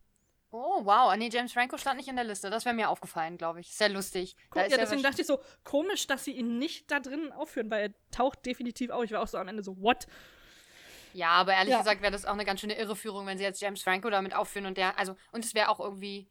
[0.50, 1.16] oh, wow.
[1.16, 2.50] Nee, James Franco stand nicht in der Liste.
[2.50, 3.74] Das wäre mir aufgefallen, glaube ich.
[3.74, 4.36] Sehr lustig.
[4.36, 7.32] Da Guck, ist ja, deswegen dachte ich so, komisch, dass sie ihn nicht da drin
[7.32, 9.04] aufführen, weil er taucht definitiv auf.
[9.04, 10.06] Ich war auch so am Ende so, what?
[11.12, 11.78] Ja, aber ehrlich Ja.
[11.78, 14.66] gesagt wäre das auch eine ganz schöne Irreführung, wenn sie jetzt James Franco damit aufführen
[14.66, 16.28] und der, also, und es wäre auch irgendwie,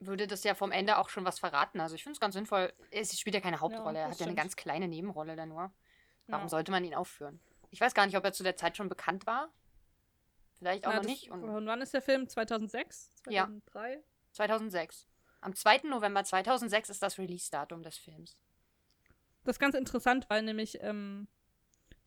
[0.00, 1.80] würde das ja vom Ende auch schon was verraten.
[1.80, 2.72] Also ich finde es ganz sinnvoll.
[2.90, 4.36] Es spielt ja keine Hauptrolle, er das hat ja eine stimmt.
[4.36, 5.72] ganz kleine Nebenrolle da nur.
[6.26, 6.48] Warum Ja.
[6.48, 7.40] sollte man ihn aufführen?
[7.70, 9.50] Ich weiß gar nicht, ob er zu der Zeit schon bekannt war.
[10.58, 11.30] Vielleicht auch Na, noch nicht.
[11.30, 12.28] Und wann ist der Film?
[12.28, 13.10] 2006?
[13.28, 13.44] Ja.
[13.46, 14.02] 2003?
[14.32, 15.08] 2006.
[15.40, 15.88] Am 2.
[15.88, 18.36] November 2006 ist das Release-Datum des Films.
[19.44, 21.26] Das ist ganz interessant, weil nämlich ähm,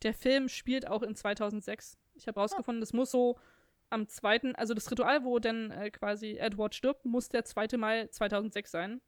[0.03, 1.97] der Film spielt auch in 2006.
[2.15, 3.37] Ich habe rausgefunden, das muss so
[3.89, 7.77] am 2., also das Ritual, wo dann äh, quasi Edward stirbt, muss der 2.
[7.77, 9.01] Mai 2006 sein,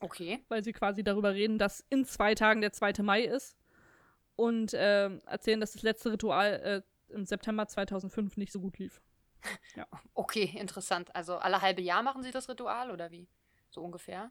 [0.00, 0.42] Okay.
[0.48, 3.02] weil sie quasi darüber reden, dass in zwei Tagen der 2.
[3.02, 3.56] Mai ist
[4.36, 9.00] und ähm, erzählen, dass das letzte Ritual äh, im September 2005 nicht so gut lief.
[10.14, 11.14] Okay, interessant.
[11.16, 13.28] Also alle halbe Jahr machen sie das Ritual oder wie?
[13.70, 14.30] So ungefähr?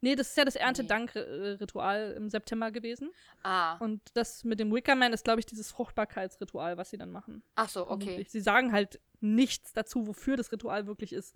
[0.00, 3.10] Nee, das ist ja das Erntedank-Ritual im September gewesen.
[3.42, 3.76] Ah.
[3.78, 7.42] Und das mit dem Wickerman ist, glaube ich, dieses Fruchtbarkeitsritual, was sie dann machen.
[7.54, 8.04] Ach so, okay.
[8.04, 8.30] Vermutlich.
[8.30, 11.34] Sie sagen halt nichts dazu, wofür das Ritual wirklich ist.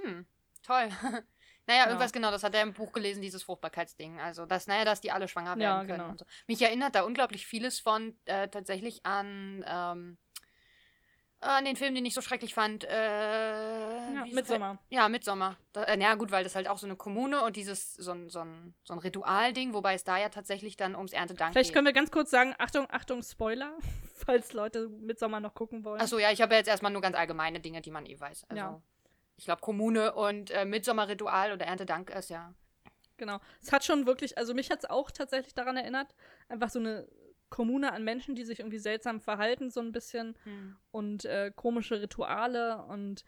[0.00, 0.26] Hm,
[0.62, 0.88] toll.
[1.66, 1.86] naja, Ja.
[1.86, 4.20] irgendwas genau, das hat er im Buch gelesen, dieses Fruchtbarkeitsding.
[4.20, 6.10] Also, dass, naja, dass die alle schwanger werden Ja, können genau.
[6.10, 6.24] und so.
[6.46, 10.18] Mich erinnert da unglaublich vieles von äh, tatsächlich an, ähm,
[11.44, 12.84] an den Film, den ich so schrecklich fand.
[12.84, 15.56] Äh, Ja, der- Ja, Midsommar.
[15.72, 18.28] Da, äh, ja, gut, weil das halt auch so eine Kommune und dieses, so ein,
[18.30, 21.74] so ein, so ein Ritualding, wobei es da ja tatsächlich dann ums Erntedank Vielleicht geht.
[21.74, 23.72] können wir ganz kurz sagen, Achtung, Achtung, Spoiler,
[24.14, 26.00] falls Leute Midsommar noch gucken wollen.
[26.00, 28.44] Achso, ja, ich habe ja jetzt erstmal nur ganz allgemeine Dinge, die man eh weiß.
[28.48, 28.82] Also, Ja.
[29.36, 32.54] ich glaube, Kommune und äh, Midsommar-Ritual oder Erntedank ist ja.
[33.16, 33.38] Genau.
[33.62, 36.14] Es hat schon wirklich, also mich hat es auch tatsächlich daran erinnert,
[36.48, 37.06] einfach so eine
[37.54, 40.76] Kommune an Menschen, die sich irgendwie seltsam verhalten, so ein bisschen Hm.
[40.90, 43.24] und äh, komische Rituale und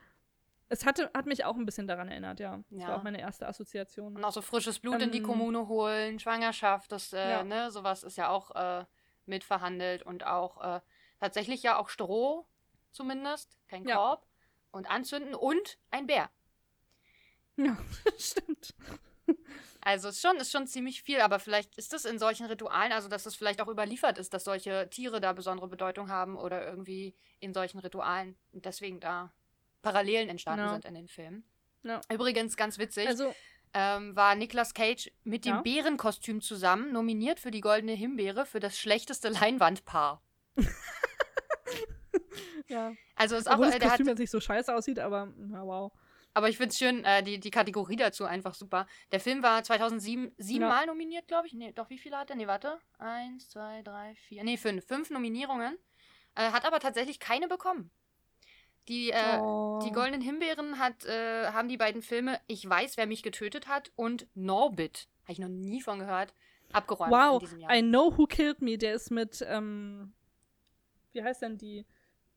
[0.68, 2.58] es hatte, hat mich auch ein bisschen daran erinnert, ja.
[2.70, 2.88] Das Ja.
[2.88, 4.16] war auch meine erste assoziation.
[4.16, 7.44] Und auch so frisches Blut in die Ähm, Kommune holen, Schwangerschaft, das, äh, Ja.
[7.44, 8.84] ne, sowas ist ja auch äh,
[9.26, 10.80] mitverhandelt und auch äh,
[11.20, 12.46] tatsächlich ja auch Stroh
[12.90, 13.96] zumindest, kein Ja.
[13.96, 14.26] Korb
[14.72, 16.28] und anzünden und ein Bär.
[17.56, 17.76] Ja,
[18.18, 18.74] stimmt.
[19.80, 23.08] Also ist schon, ist schon ziemlich viel, aber vielleicht ist das in solchen Ritualen, also
[23.08, 27.14] dass das vielleicht auch überliefert ist, dass solche Tiere da besondere Bedeutung haben oder irgendwie
[27.38, 29.32] in solchen Ritualen und deswegen da
[29.82, 30.72] Parallelen entstanden Ja.
[30.72, 31.44] sind in den Filmen.
[31.84, 32.00] Ja.
[32.12, 33.32] Übrigens, ganz witzig, Also,
[33.74, 35.60] ähm, war Nicolas Cage mit dem Ja.
[35.62, 40.20] Bärenkostüm zusammen nominiert für die Goldene Himbeere für das schlechteste Leinwandpaar.
[42.68, 42.92] ja.
[43.14, 45.64] Also ist auch, Obwohl äh, das hat, Kostüm jetzt nicht so scheiße aussieht, aber na,
[45.64, 45.92] wow.
[46.36, 48.86] Aber ich finde es schön, äh, die, die Kategorie dazu einfach super.
[49.10, 50.30] Der Film war 2007 Ja.
[50.36, 51.54] siebenmal nominiert, glaube ich.
[51.54, 52.36] Nee, doch, wie viele hat er?
[52.36, 52.78] Nee, warte.
[52.98, 54.44] Eins, zwei, drei, vier.
[54.44, 54.86] Nee, fünf.
[54.86, 55.78] Fünf Nominierungen.
[56.34, 57.90] Äh, hat aber tatsächlich keine bekommen.
[58.88, 59.80] Die, äh, oh.
[59.82, 63.90] die Goldenen Himbeeren hat, äh, haben die beiden Filme Ich weiß, wer mich getötet hat
[63.96, 66.34] und Norbit, habe ich noch nie von gehört,
[66.70, 67.74] abgeräumt in Wow, diesem Jahr.
[67.74, 70.12] I Know Who Killed Me, der ist mit, ähm,
[71.12, 71.86] wie heißt denn die?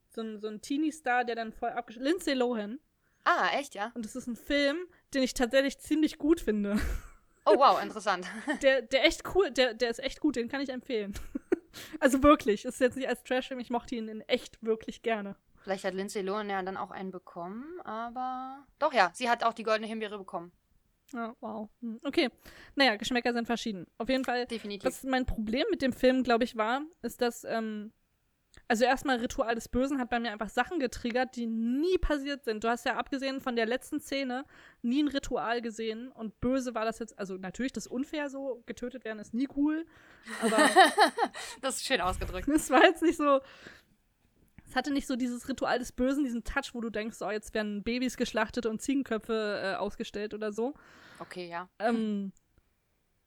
[0.09, 1.97] So ein, so ein Teenie-Star, der dann voll abgesch...
[1.97, 2.79] Lindsay Lohan.
[3.23, 3.91] Ah, echt, ja?
[3.95, 4.77] Und das ist ein Film,
[5.13, 6.79] den ich tatsächlich ziemlich gut finde.
[7.45, 8.27] Oh, wow, interessant.
[8.61, 11.13] Der, der echt cool, der, der ist echt gut, den kann ich empfehlen.
[11.99, 15.35] also wirklich, ist jetzt nicht als Trash-Film, ich mochte ihn in echt wirklich gerne.
[15.61, 18.65] Vielleicht hat Lindsay Lohan ja dann auch einen bekommen, aber.
[18.77, 20.51] Doch, ja, sie hat auch die Goldene Himbeere bekommen.
[21.11, 21.69] Ja, wow.
[21.81, 22.29] Hm, Okay.
[22.75, 23.87] Naja, Geschmäcker sind verschieden.
[23.97, 24.85] Auf jeden Fall, Definitiv.
[24.87, 27.91] was mein Problem mit dem Film, glaube ich, war, ist, dass, ähm,
[28.69, 32.63] also erstmal Ritual des Bösen hat bei mir einfach Sachen getriggert, die nie passiert sind.
[32.63, 34.45] Du hast ja abgesehen von der letzten Szene
[34.83, 39.05] nie ein Ritual gesehen und böse war das jetzt, also natürlich das unfair so, getötet
[39.05, 39.87] werden ist nie cool,
[40.43, 40.57] aber
[41.61, 42.47] das ist schön ausgedrückt.
[42.55, 43.41] es war jetzt nicht so,
[44.67, 47.55] es hatte nicht so dieses Ritual des Bösen, diesen Touch, wo du denkst, oh, jetzt
[47.55, 50.75] werden Babys geschlachtet und Ziegenköpfe äh, ausgestellt oder so.
[51.17, 51.67] Okay, ja.
[51.79, 52.33] Ähm,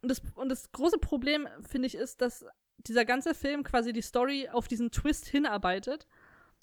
[0.02, 2.44] und, das, und das große Problem, finde ich, ist, dass
[2.88, 6.06] dieser ganze Film quasi die Story auf diesen Twist hinarbeitet.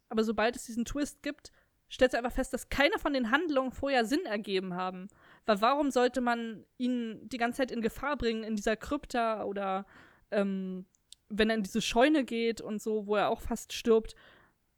[0.09, 1.51] Aber sobald es diesen Twist gibt,
[1.91, 5.07] stellst du einfach fest, dass keine von den Handlungen vorher Sinn ergeben haben.
[5.45, 9.85] Weil warum sollte man ihn die ganze Zeit in Gefahr bringen in dieser Krypta oder
[10.31, 10.85] ähm,
[11.29, 14.15] wenn er in diese Scheune geht und so, wo er auch fast stirbt,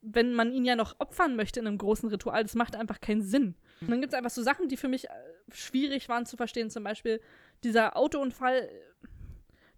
[0.02, 3.22] wenn man ihn ja noch opfern möchte in einem großen Ritual, das macht einfach keinen
[3.22, 3.56] Sinn.
[3.82, 5.10] Und dann gibt es einfach so Sachen, die für mich äh,
[5.52, 6.70] schwierig waren zu verstehen.
[6.70, 7.22] Zum Beispiel
[7.64, 8.70] dieser Autounfall,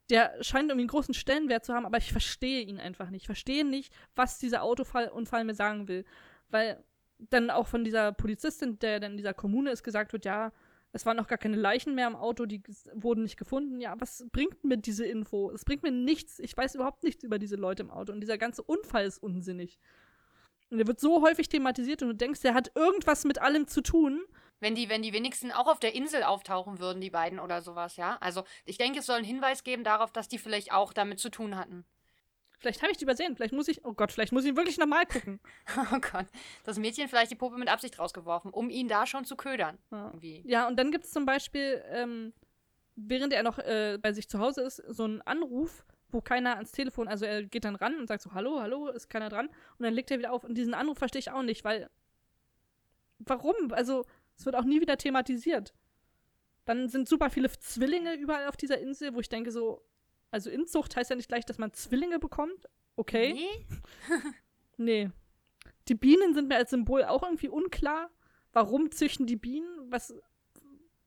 [0.10, 3.24] der scheint irgendwie einen großen Stellenwert zu haben, aber ich verstehe ihn einfach nicht.
[3.24, 6.06] Ich verstehe nicht, was dieser Autounfall mir sagen will.
[6.50, 6.84] Weil
[7.18, 10.52] dann auch von dieser Polizistin, der dann in dieser Kommune ist, gesagt wird, ja,
[10.92, 12.62] es waren noch gar keine Leichen mehr im Auto, die
[12.94, 13.82] wurden nicht gefunden.
[13.82, 15.50] Ja, was bringt mir diese Info?
[15.50, 16.38] Es bringt mir nichts.
[16.40, 18.12] Ich weiß überhaupt nichts über diese Leute im Auto.
[18.12, 19.80] Und dieser ganze Unfall ist unsinnig.
[20.70, 23.82] Und der wird so häufig thematisiert und du denkst, der hat irgendwas mit allem zu
[23.82, 24.22] tun.
[24.64, 27.98] Wenn die, wenn die wenigsten auch auf der Insel auftauchen würden, die beiden oder sowas,
[27.98, 28.18] ja.
[28.22, 31.30] Also ich denke, es soll einen Hinweis geben darauf, dass die vielleicht auch damit zu
[31.30, 31.86] tun hatten.
[32.60, 33.36] Vielleicht habe ich die übersehen.
[33.36, 35.42] Vielleicht muss ich, oh Gott, vielleicht muss ich ihn wirklich nochmal gucken.
[35.92, 36.28] Oh Gott.
[36.64, 39.78] Das Mädchen vielleicht die Puppe mit Absicht rausgeworfen, um ihn da schon zu ködern.
[39.92, 40.08] Ja.
[40.08, 40.42] Irgendwie.
[40.46, 42.32] Ja, und dann gibt es zum Beispiel, ähm,
[42.96, 46.72] während er noch äh, bei sich zu Hause ist, so einen Anruf, wo keiner ans
[46.72, 49.48] Telefon, also er geht dann ran und sagt so, hallo, hallo, ist keiner dran.
[49.48, 50.46] Und dann legt er wieder auf.
[50.46, 51.90] Und diesen Anruf verstehe ich auch nicht, weil,
[53.20, 53.74] warum?
[53.74, 54.06] Also,
[54.44, 55.74] es wird auch nie wieder thematisiert.
[56.66, 59.86] Dann sind super viele Zwillinge überall auf dieser Insel, wo ich denke so,
[60.32, 62.68] also Inzucht heißt ja nicht gleich, dass man Zwillinge bekommt.
[62.96, 63.34] Okay.
[63.34, 63.66] Nee?
[64.76, 65.12] Nee.
[65.88, 68.10] Die Bienen sind mir als Symbol auch irgendwie unklar.
[68.54, 69.92] Warum züchten die Bienen?
[69.92, 70.16] Was.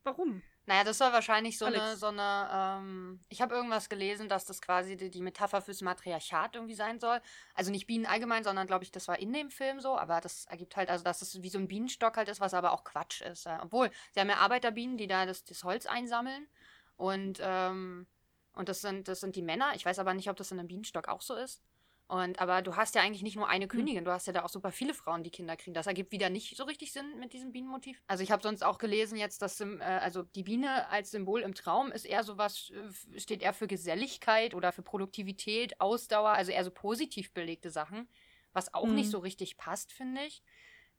[0.05, 0.41] Warum?
[0.67, 2.01] Naja, das soll wahrscheinlich so eine, Alex.
[2.01, 6.57] so eine, ähm, ich habe irgendwas gelesen, dass das quasi die, die Metapher fürs Matriarchat
[6.57, 7.21] irgendwie sein soll.
[7.55, 10.47] Also nicht Bienen allgemein, sondern glaube ich, das war in dem Film so, aber das
[10.47, 13.21] ergibt halt, also dass es wie so ein Bienenstock halt ist, was aber auch Quatsch
[13.23, 13.47] ist.
[13.47, 13.63] Ja.
[13.63, 16.49] Obwohl, sie haben ja Arbeiterbienen, die da das, das Holz einsammeln
[16.97, 18.09] und, ähm,
[18.55, 19.73] und das sind, das sind die Männer.
[19.77, 21.63] Ich weiß aber nicht, ob das in einem Bienenstock auch so ist.
[22.09, 24.49] Und aber du hast ja eigentlich nicht nur eine Königin, du hast ja da auch
[24.49, 25.75] super viele Frauen, die Kinder kriegen.
[25.75, 28.01] Das ergibt wieder nicht so richtig Sinn mit diesem Bienenmotiv.
[28.07, 31.55] Also ich habe sonst auch gelesen jetzt, dass äh, also die Biene als Symbol im
[31.55, 36.63] Traum ist eher sowas, äh, steht eher für Geselligkeit oder für Produktivität, Ausdauer, also eher
[36.65, 38.09] so positiv belegte Sachen,
[38.53, 38.95] was auch Mhm.
[38.95, 40.45] nicht so richtig passt, finde ich.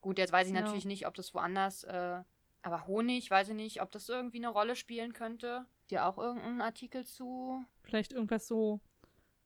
[0.01, 0.61] Gut, jetzt weiß ich Ja.
[0.61, 2.21] natürlich nicht, ob das woanders, äh,
[2.63, 5.65] aber Honig, weiß ich nicht, ob das irgendwie eine Rolle spielen könnte.
[5.89, 7.63] Dir auch irgendein Artikel zu?
[7.81, 8.81] Vielleicht irgendwas so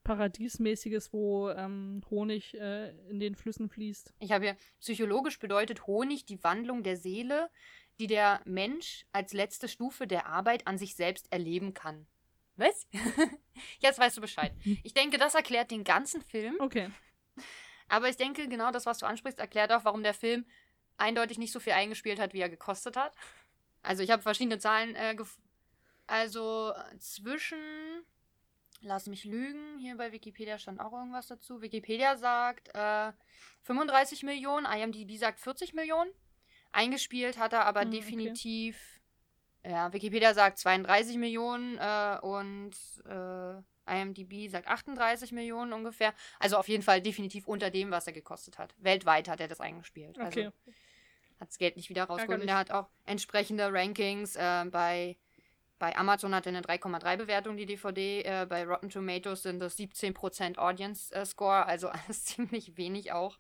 [0.04, 4.14] Paradiesmäßiges, wo ähm, Honig äh, in den Flüssen fließt.
[4.20, 7.50] Ich habe hier, psychologisch bedeutet Honig die Wandlung der Seele,
[8.00, 12.08] die der Mensch als letzte Stufe der Arbeit an sich selbst erleben kann.
[12.56, 12.88] Was?
[13.80, 14.54] Jetzt weißt du Bescheid.
[14.84, 16.56] Ich denke, das erklärt den ganzen Film.
[16.60, 16.90] Okay.
[17.88, 20.46] Aber ich denke, genau das, was du ansprichst, erklärt auch, warum der Film
[20.98, 23.14] eindeutig nicht so viel eingespielt hat, wie er gekostet hat.
[23.82, 24.96] Also ich habe verschiedene Zahlen.
[24.96, 25.16] Äh,
[26.08, 27.58] also äh, zwischen,
[28.82, 31.62] lass mich lügen, hier bei Wikipedia stand auch irgendwas dazu.
[31.62, 33.12] Wikipedia sagt äh,
[33.64, 36.12] 35 Millionen, IMDb sagt 40 Millionen.
[36.72, 37.98] Eingespielt hat er aber Hm, okay.
[38.00, 39.02] definitiv
[39.64, 42.74] Ja, Wikipedia sagt 32 Millionen äh, und
[43.06, 46.14] äh, IMDb sagt 38 Millionen ungefähr.
[46.40, 48.74] Also auf jeden Fall definitiv unter dem, was er gekostet hat.
[48.80, 50.18] Weltweit hat er das eingespielt.
[50.18, 50.46] Okay.
[50.46, 50.54] Also
[51.40, 52.42] hat das Geld nicht wieder rausgeholt.
[52.42, 55.18] Und er hat auch entsprechende Rankings äh, bei,
[55.82, 58.22] bei Amazon hat er eine 3,3 Bewertung, die DVD.
[58.22, 63.40] Äh, bei Rotten Tomatoes sind das 17% Audience äh, Score, also alles ziemlich wenig auch.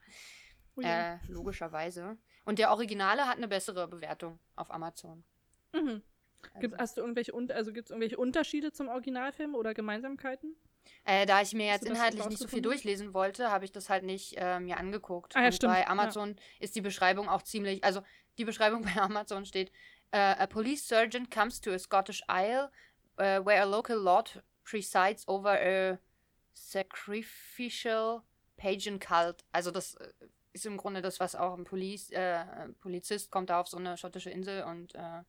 [0.75, 0.83] Ui.
[0.83, 2.17] Äh, logischerweise.
[2.43, 5.23] Und der Originale hat eine bessere Bewertung auf Amazon.
[5.71, 6.01] mhm.
[6.59, 10.55] Gibt, Also, hast du irgendwelche, also gibt's irgendwelche Unterschiede zum Originalfilm oder Gemeinsamkeiten?
[11.05, 14.03] äh, da ich mir jetzt inhaltlich nicht so viel durchlesen wollte, habe ich das halt
[14.03, 15.35] nicht äh, mir angeguckt.
[15.35, 15.87] Ah ja, bei ja.
[15.87, 18.01] Amazon ist die Beschreibung auch ziemlich, also
[18.37, 19.71] die Beschreibung bei Amazon steht,
[20.11, 22.69] äh, a police sergeant comes to a Scottish Isle
[23.17, 25.99] uh, where a local lord presides over a
[26.53, 28.23] sacrificial
[28.57, 29.43] pagan cult.
[29.51, 30.09] Also das äh,
[30.53, 32.43] ist im Grunde das, was auch ein Police, äh,
[32.81, 35.23] Polizist kommt da auf so eine schottische Insel und äh,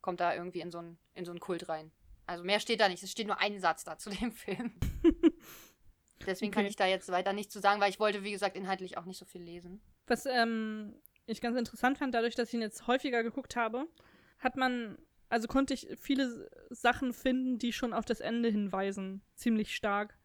[0.00, 1.90] kommt da irgendwie in so einen in so einen Kult rein.
[2.26, 3.02] Also mehr steht da nicht.
[3.02, 4.72] Es steht nur ein Satz da zu dem Film.
[6.26, 6.70] Deswegen kann Okay.
[6.70, 9.18] ich da jetzt weiter nichts zu sagen, weil ich wollte, wie gesagt, inhaltlich auch nicht
[9.18, 9.80] so viel lesen.
[10.06, 10.94] Was ähm,
[11.26, 13.86] ich ganz interessant fand, dadurch, dass ich ihn jetzt häufiger geguckt habe,
[14.38, 19.22] hat man, also konnte ich viele Sachen finden, die schon auf das Ende hinweisen.
[19.34, 20.16] Ziemlich stark.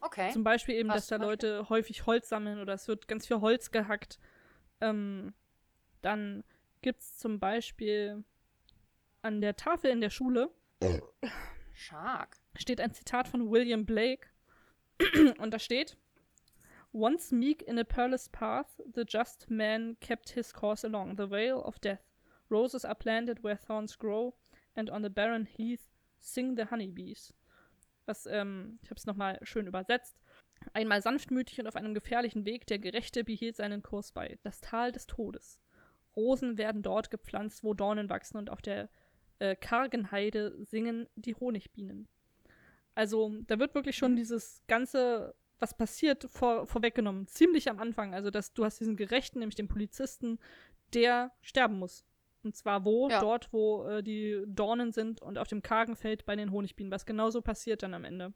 [0.00, 0.30] Okay.
[0.32, 1.30] Zum Beispiel eben, Was dass da Beispiel?
[1.30, 4.18] Leute häufig Holz sammeln oder es wird ganz viel Holz gehackt.
[4.80, 5.32] Ähm,
[6.02, 6.44] dann
[6.82, 8.22] gibt es zum Beispiel
[9.22, 10.50] an der Tafel in der Schule
[11.72, 12.36] Shark.
[12.56, 14.28] steht ein Zitat von William Blake.
[15.38, 15.96] Und da steht:
[16.92, 21.64] Once meek in a perilous path, the just man kept his course along the vale
[21.64, 22.02] of death.
[22.54, 24.34] Roses are planted where thorns grow,
[24.76, 25.90] and on the barren heath
[26.20, 27.34] sing the honeybees.
[28.06, 30.20] Was, ähm, ich habe es nochmal schön übersetzt.
[30.72, 34.38] Einmal sanftmütig und auf einem gefährlichen Weg, der Gerechte behielt seinen Kurs bei.
[34.42, 35.58] Das Tal des Todes.
[36.16, 38.88] Rosen werden dort gepflanzt, wo Dornen wachsen, und auf der
[39.40, 42.08] äh, kargen Heide singen die Honigbienen.
[42.94, 47.26] Also, da wird wirklich schon dieses ganze, was passiert, vor, vorweggenommen.
[47.26, 48.14] Ziemlich am Anfang.
[48.14, 50.38] Also, dass du hast diesen Gerechten, nämlich den Polizisten,
[50.92, 52.06] der sterben muss.
[52.44, 53.08] Und zwar wo?
[53.08, 53.20] Ja.
[53.20, 57.06] Dort, wo äh, die Dornen sind und auf dem kargen Feld bei den Honigbienen, was
[57.06, 58.32] genauso passiert dann am Ende.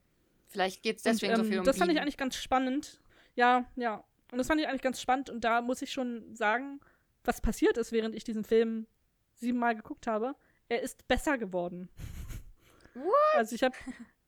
[0.49, 3.01] Vielleicht geht es Und, deswegen so ähm, viel um das fand ich eigentlich ganz spannend.
[3.35, 4.03] Ja, ja.
[4.33, 5.31] Und das fand ich eigentlich ganz spannend.
[5.31, 6.81] Und da muss ich schon sagen,
[7.25, 8.87] was passiert ist, während ich diesen Film
[9.35, 10.35] siebenmal geguckt habe.
[10.69, 11.89] Er ist besser geworden.
[12.95, 13.37] What?
[13.37, 13.77] Also ich habe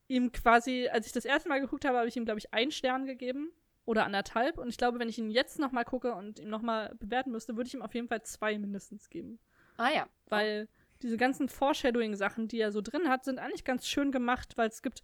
[0.09, 2.71] ihm quasi, als ich das erste Mal geguckt habe, habe ich ihm, glaube ich, einen
[2.71, 3.53] Stern gegeben.
[3.87, 4.59] Oder anderthalb.
[4.59, 7.33] Und ich glaube, wenn ich ihn jetzt noch mal gucke und ihm noch mal bewerten
[7.33, 9.41] müsste, würde ich ihm auf jeden Fall zwei mindestens geben.
[9.81, 10.07] Ah ja.
[10.27, 10.69] Weil
[11.01, 14.83] diese ganzen Foreshadowing-Sachen, die er so drin hat, sind eigentlich ganz schön gemacht, weil es
[14.83, 15.03] gibt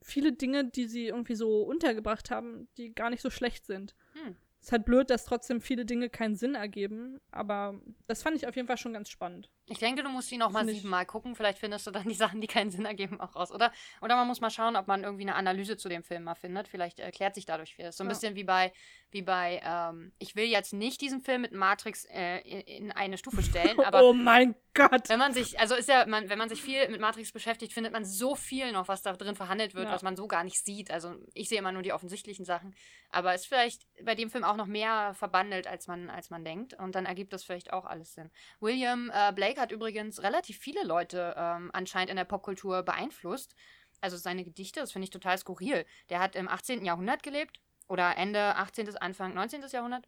[0.00, 3.94] viele Dinge, die sie irgendwie so untergebracht haben, die gar nicht so schlecht sind.
[4.14, 4.36] Hm.
[4.62, 8.56] Ist halt blöd, dass trotzdem viele Dinge keinen Sinn ergeben, aber das fand ich auf
[8.56, 9.50] jeden Fall schon ganz spannend.
[9.68, 11.34] Ich denke, du musst ihn noch mal siebenmal gucken.
[11.34, 13.50] Vielleicht findest du dann die Sachen, die keinen Sinn ergeben, auch raus.
[13.50, 16.36] Oder, oder man muss mal schauen, ob man irgendwie eine Analyse zu dem Film mal
[16.36, 16.68] findet.
[16.68, 17.90] Vielleicht erklärt sich dadurch viel.
[17.90, 18.12] So ein Ja.
[18.12, 18.72] bisschen wie bei,
[19.10, 23.18] wie bei ähm, ich will jetzt nicht diesen Film mit Matrix äh, in, in eine
[23.18, 25.08] Stufe stellen, aber oh mein Gott!
[25.08, 27.92] wenn man sich, also ist ja, man, wenn man sich viel mit Matrix beschäftigt, findet
[27.92, 29.92] man so viel noch, was da drin verhandelt wird, Ja.
[29.92, 30.90] was man so gar nicht sieht.
[30.90, 32.74] Also ich sehe immer nur die offensichtlichen Sachen.
[33.10, 36.74] Aber ist vielleicht bei dem Film auch noch mehr verbandelt, als man, als man denkt.
[36.74, 38.30] Und dann ergibt das vielleicht auch alles Sinn.
[38.60, 43.54] William äh, Blake hat übrigens relativ viele Leute ähm, anscheinend in der Popkultur beeinflusst.
[44.00, 45.86] Also seine Gedichte, das finde ich total skurril.
[46.10, 46.84] Der hat im 18.
[46.84, 48.96] Jahrhundert gelebt oder Ende 18.
[48.98, 49.62] Anfang 19.
[49.72, 50.06] Jahrhundert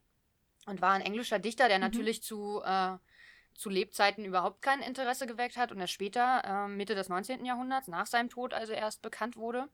[0.67, 1.85] und war ein englischer Dichter, der Mhm.
[1.85, 2.97] natürlich zu, äh,
[3.55, 7.45] zu Lebzeiten überhaupt kein Interesse geweckt hat und er später, äh, Mitte des 19.
[7.45, 9.69] Jahrhunderts, nach seinem Tod also erst bekannt wurde.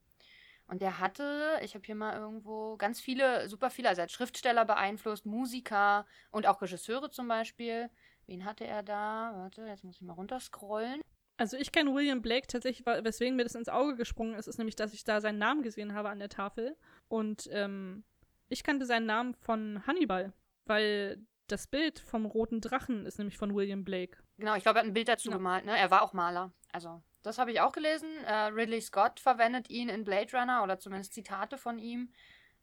[0.67, 4.13] Und der hatte, ich habe hier mal irgendwo ganz viele, super viele, also er hat
[4.13, 7.91] Schriftsteller beeinflusst, Musiker und auch Regisseure zum Beispiel.
[8.27, 9.33] Wen hatte er da?
[9.37, 11.01] Warte, jetzt muss ich mal runterscrollen.
[11.37, 14.77] Also ich kenne William Blake tatsächlich, weswegen mir das ins Auge gesprungen ist, ist nämlich,
[14.77, 16.77] dass ich da seinen Namen gesehen habe an der Tafel.
[17.09, 18.05] Und ähm,
[18.49, 20.33] ich kannte seinen Namen von Hannibal,
[20.65, 24.19] weil das Bild vom roten Drachen ist nämlich von William Blake.
[24.39, 25.37] Genau, ich glaube, er hat ein Bild dazu Ja.
[25.37, 25.77] gemalt, ne?
[25.77, 26.53] Er war auch Maler.
[26.73, 28.09] Also, das habe ich auch gelesen.
[28.25, 32.13] Äh, Ridley Scott verwendet ihn in Blade Runner oder zumindest Zitate von ihm.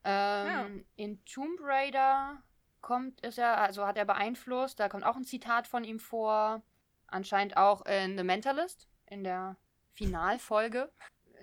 [0.04, 2.42] Ähm, In Tomb Raider
[2.82, 6.62] kommt, ist er, also hat er beeinflusst, da kommt auch ein Zitat von ihm vor.
[7.08, 9.58] Anscheinend auch in The Mentalist, in der
[9.94, 10.92] Finalfolge.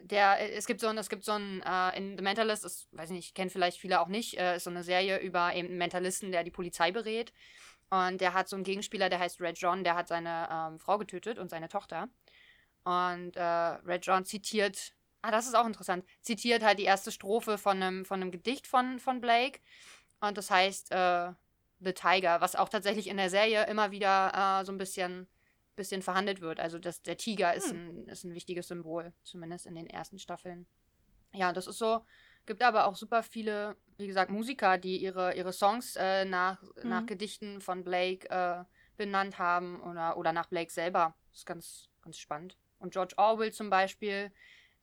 [0.03, 3.11] Der, es gibt so ein, es gibt so ein, äh, in The Mentalist, das weiß
[3.11, 5.79] ich nicht, kennen vielleicht viele auch nicht, äh, ist so eine Serie über eben einen
[5.79, 7.33] Mentalisten, der die Polizei berät.
[7.91, 10.99] Und der hat so einen Gegenspieler, der heißt Red John, der hat seine ähm, Frau
[10.99, 12.09] getötet und seine Tochter.
[12.85, 17.59] Und äh, Red John zitiert, ah, das ist auch interessant, zitiert halt die erste Strophe
[17.59, 19.61] von einem, von einem Gedicht von, von Blake.
[20.21, 21.33] Und das heißt äh,
[21.81, 25.29] The Tiger, was auch tatsächlich in der Serie immer wieder äh, so ein bisschen
[25.79, 26.61] bisschen verhandelt wird.
[26.61, 27.79] Also das, der Tiger ist, Hm.
[27.89, 30.67] ein, ist ein wichtiges Symbol, zumindest in den ersten Staffeln.
[31.33, 32.05] Ja, das ist so.
[32.47, 37.03] Gibt aber auch super viele, wie gesagt, Musiker, die ihre, ihre Songs äh, nach, nach
[37.03, 37.07] Mhm.
[37.07, 38.65] Gedichten von Blake äh,
[38.97, 41.15] benannt haben oder, oder nach Blake selber.
[41.31, 42.57] Das ist ganz, ganz spannend.
[42.79, 44.33] Und George Orwell zum Beispiel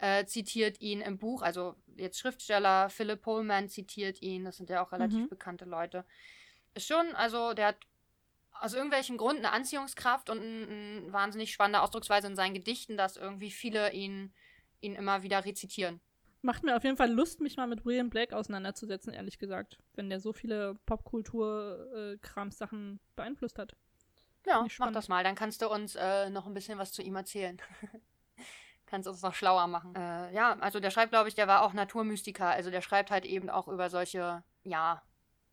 [0.06, 4.84] äh, zitiert ihn im Buch, also jetzt Schriftsteller, Philip Pullman zitiert ihn, das sind ja
[4.84, 5.30] auch relativ Mhm.
[5.30, 6.06] bekannte Leute.
[6.76, 7.78] Ist schon, also der hat
[8.62, 13.50] aus irgendwelchem Grund eine Anziehungskraft und eine wahnsinnig spannende Ausdrucksweise in seinen Gedichten, dass irgendwie
[13.52, 14.32] viele ihn,
[14.80, 16.00] ihn immer wieder rezitieren.
[16.42, 19.80] Macht mir auf jeden Fall Lust, mich mal mit William Blake auseinanderzusetzen, ehrlich gesagt.
[19.96, 23.76] Wenn der so viele Popkultur-Krams-Sachen beeinflusst hat.
[24.46, 27.16] Ja, mach das mal, dann kannst du uns äh, noch ein bisschen was zu ihm
[27.16, 27.60] erzählen.
[28.86, 29.96] kannst uns noch schlauer machen.
[29.96, 32.48] Äh, ja, also der schreibt, glaube ich, der war auch Naturmystiker.
[32.48, 35.02] Also der schreibt halt eben auch über solche, ja,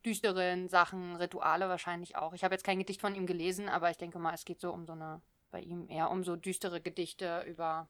[0.04, 2.32] düsteren Sachen, Rituale wahrscheinlich auch.
[2.32, 4.72] Ich habe jetzt kein Gedicht von ihm gelesen, aber ich denke mal, es geht so
[4.72, 7.88] um so eine, bei ihm eher um so düstere Gedichte über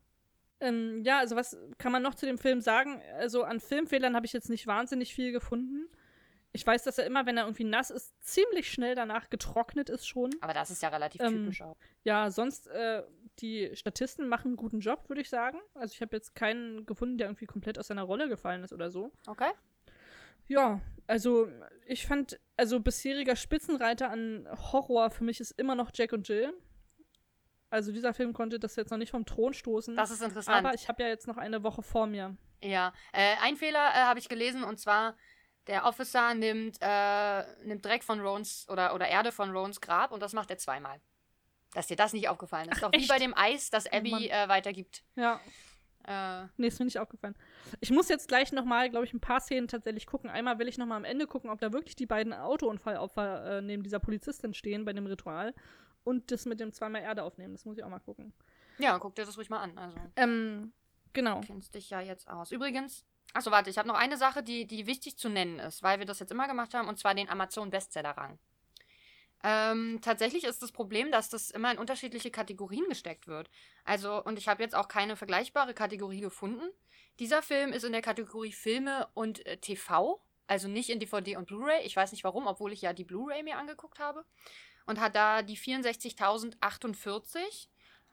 [0.60, 3.00] Ähm, ja, also was kann man noch zu dem Film sagen?
[3.18, 5.88] Also an Filmfehlern habe ich jetzt nicht wahnsinnig viel gefunden.
[6.54, 10.06] Ich weiß, dass er immer, wenn er irgendwie nass ist, ziemlich schnell danach getrocknet ist
[10.06, 10.30] schon.
[10.42, 11.76] Aber das ist ja relativ Ähm, typisch auch.
[12.04, 13.02] Ja, sonst, äh,
[13.38, 15.58] die Statisten machen einen guten Job, würde ich sagen.
[15.74, 18.90] Also ich habe jetzt keinen gefunden, der irgendwie komplett aus seiner Rolle gefallen ist oder
[18.90, 19.12] so.
[19.26, 19.50] Okay?
[20.48, 21.48] Ja, also
[21.86, 26.52] ich fand, also bisheriger Spitzenreiter an Horror für mich ist immer noch Jack und Jill.
[27.70, 29.96] Also dieser Film konnte das jetzt noch nicht vom Thron stoßen.
[29.96, 30.58] Das ist interessant.
[30.58, 32.36] aber ich habe ja jetzt noch eine Woche vor mir.
[32.62, 35.16] Ja, äh, ein Fehler äh, habe ich gelesen und zwar
[35.68, 40.20] der Officer nimmt, äh, nimmt Dreck von Rons oder, oder Erde von Rons Grab und
[40.20, 41.00] das macht er zweimal.
[41.74, 42.76] Dass dir das nicht aufgefallen ist.
[42.78, 43.08] Ach, Doch wie echt?
[43.08, 45.02] bei dem Eis, das Oh Abby äh, weitergibt.
[45.16, 45.40] Ja,
[46.04, 47.36] Äh, nee, ist mir nicht aufgefallen.
[47.80, 50.28] Ich muss jetzt gleich nochmal, glaube ich, ein paar Szenen tatsächlich gucken.
[50.30, 53.82] Einmal will ich nochmal am Ende gucken, ob da wirklich die beiden Autounfallopfer äh, neben
[53.84, 55.54] dieser Polizistin stehen bei dem Ritual.
[56.04, 57.54] Und das mit dem zweimal Erde aufnehmen.
[57.54, 58.32] Das muss ich auch mal gucken.
[58.78, 59.78] ja, guck dir das ruhig mal an.
[59.78, 60.72] Also, Ähm,
[61.12, 61.40] genau.
[61.40, 62.50] du kennst dich ja jetzt aus.
[62.50, 66.00] Übrigens, achso, warte, ich habe noch eine Sache, die, die wichtig zu nennen ist, weil
[66.00, 68.40] wir das jetzt immer gemacht haben, und zwar den Amazon-Bestseller-Rang.
[69.44, 73.50] Ähm, tatsächlich ist das Problem, dass das immer in unterschiedliche Kategorien gesteckt wird.
[73.84, 76.70] Also, und ich habe jetzt auch keine vergleichbare Kategorie gefunden.
[77.18, 81.46] Dieser Film ist in der Kategorie Filme und äh, TV, also nicht in DVD und
[81.46, 81.84] Blu-ray.
[81.84, 84.24] Ich weiß nicht warum, obwohl ich ja die Blu-ray mir angeguckt habe.
[84.86, 87.68] Und hat da die 64.048.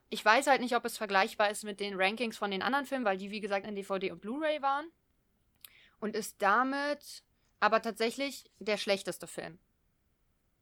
[0.09, 3.05] Ich weiß halt nicht, ob es vergleichbar ist mit den Rankings von den anderen Filmen,
[3.05, 4.85] weil die, wie gesagt, in DVD und Blu-ray waren.
[5.99, 7.23] Und ist damit
[7.59, 9.59] aber tatsächlich der schlechteste Film.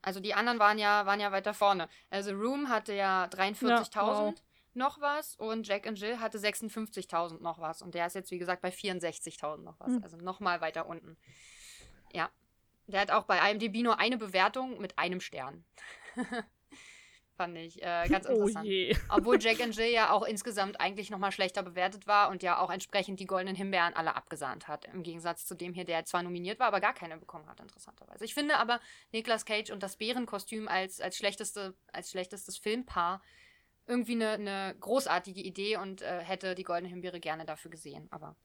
[0.07, 1.89] Also die anderen waren ja, waren ja weiter vorne.
[2.09, 4.33] Also Room hatte ja 43.000 Ja, wow.
[4.73, 7.81] noch was und Jack and Jill hatte 56.000 noch was.
[7.81, 9.89] Und der ist jetzt, wie gesagt, bei 64.000 noch was.
[9.89, 10.03] Hm.
[10.03, 11.17] Also nochmal weiter unten.
[12.13, 12.29] Ja.
[12.85, 15.65] Der hat auch bei IMDb nur eine Bewertung mit einem Stern.
[17.37, 18.65] Fand ich äh, ganz Oh interessant.
[18.67, 18.97] je.
[19.09, 22.69] Obwohl Jack and Jill ja auch insgesamt eigentlich nochmal schlechter bewertet war und ja auch
[22.71, 24.85] entsprechend die goldenen Himbeeren alle abgesahnt hat.
[24.85, 28.25] Im Gegensatz zu dem hier, der zwar nominiert war, aber gar keine bekommen hat, interessanterweise.
[28.25, 28.79] Ich finde aber
[29.11, 33.21] Nicolas Cage und das Bärenkostüm als, als, schlechteste, als schlechtestes Filmpaar
[33.85, 38.07] irgendwie eine, eine großartige Idee und äh, hätte die goldene Himbeere gerne dafür gesehen.
[38.11, 38.35] Aber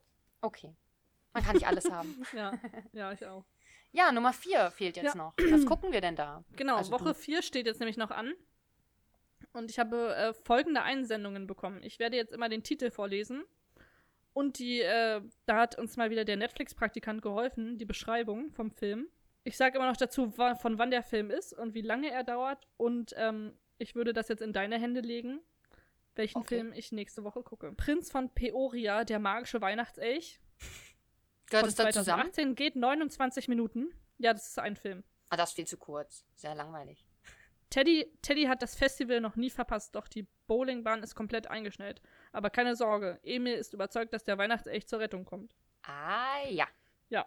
[0.43, 0.75] okay.
[1.33, 2.23] Man kann nicht alles haben.
[2.37, 2.53] Ja,
[2.93, 3.45] ja, ich auch.
[3.91, 5.17] Ja, Nummer vier fehlt jetzt Ja.
[5.17, 5.35] noch.
[5.51, 6.45] Was gucken wir denn da?
[6.57, 7.15] Genau, Also Woche du.
[7.15, 8.33] 4 steht jetzt nämlich noch an.
[9.53, 11.83] Und ich habe äh, folgende Einsendungen bekommen.
[11.83, 13.45] Ich werde jetzt immer den Titel vorlesen.
[14.33, 19.09] Und die, äh, da hat uns mal wieder der Netflix-Praktikant geholfen, die Beschreibung vom Film.
[19.45, 22.67] Ich sage immer noch dazu, von wann der Film ist und wie lange er dauert.
[22.77, 25.41] Und ähm, ich würde das jetzt in deine Hände legen,
[26.15, 26.57] welchen Okay.
[26.57, 27.73] Film ich nächste Woche gucke.
[27.73, 30.41] Prinz von Peoria, der magische Weihnachtselch.
[31.47, 32.33] Gehört von es da zusammen?
[32.33, 33.93] 2018 geht 29 Minuten.
[34.19, 35.03] Ja, das ist ein Film.
[35.29, 36.25] Ah, das ist viel zu kurz.
[36.35, 37.05] Sehr langweilig.
[37.73, 42.03] Teddy, Teddy hat das Festival noch nie verpasst, doch die Bowlingbahn ist komplett eingeschneit.
[42.31, 45.57] Aber keine Sorge, Emil ist überzeugt, dass der Weihnachtselch zur Rettung kommt.
[45.83, 46.67] Ah, ja.
[47.09, 47.27] Ja.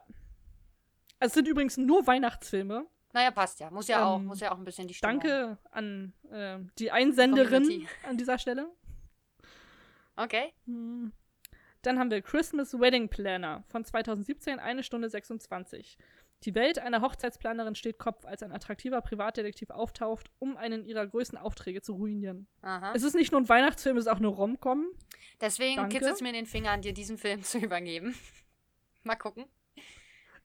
[1.18, 2.86] Also es sind übrigens nur Weihnachtsfilme.
[3.12, 3.72] Naja, passt ja.
[3.72, 5.20] Muss ja auch, Ähm, muss ja auch ein bisschen die Stimmung.
[5.22, 7.88] Danke an äh, die Einsenderin Community.
[8.08, 8.70] an dieser Stelle.
[10.16, 10.54] Okay.
[10.68, 11.12] Hm.
[11.82, 15.98] Dann haben wir Christmas Wedding Planner von 2017, eine Stunde 26.
[16.44, 21.38] Die Welt einer Hochzeitsplanerin steht Kopf, als ein attraktiver Privatdetektiv auftaucht, um einen ihrer größten
[21.40, 22.48] Aufträge zu ruinieren.
[22.62, 22.94] Aha.
[22.94, 24.86] Es ist nicht nur ein Weihnachtsfilm, es ist auch eine Rom-Com.
[25.42, 28.16] Deswegen kitzelt es mir in den Fingern, dir diesen Film zu übergeben.
[29.04, 29.46] Mal gucken.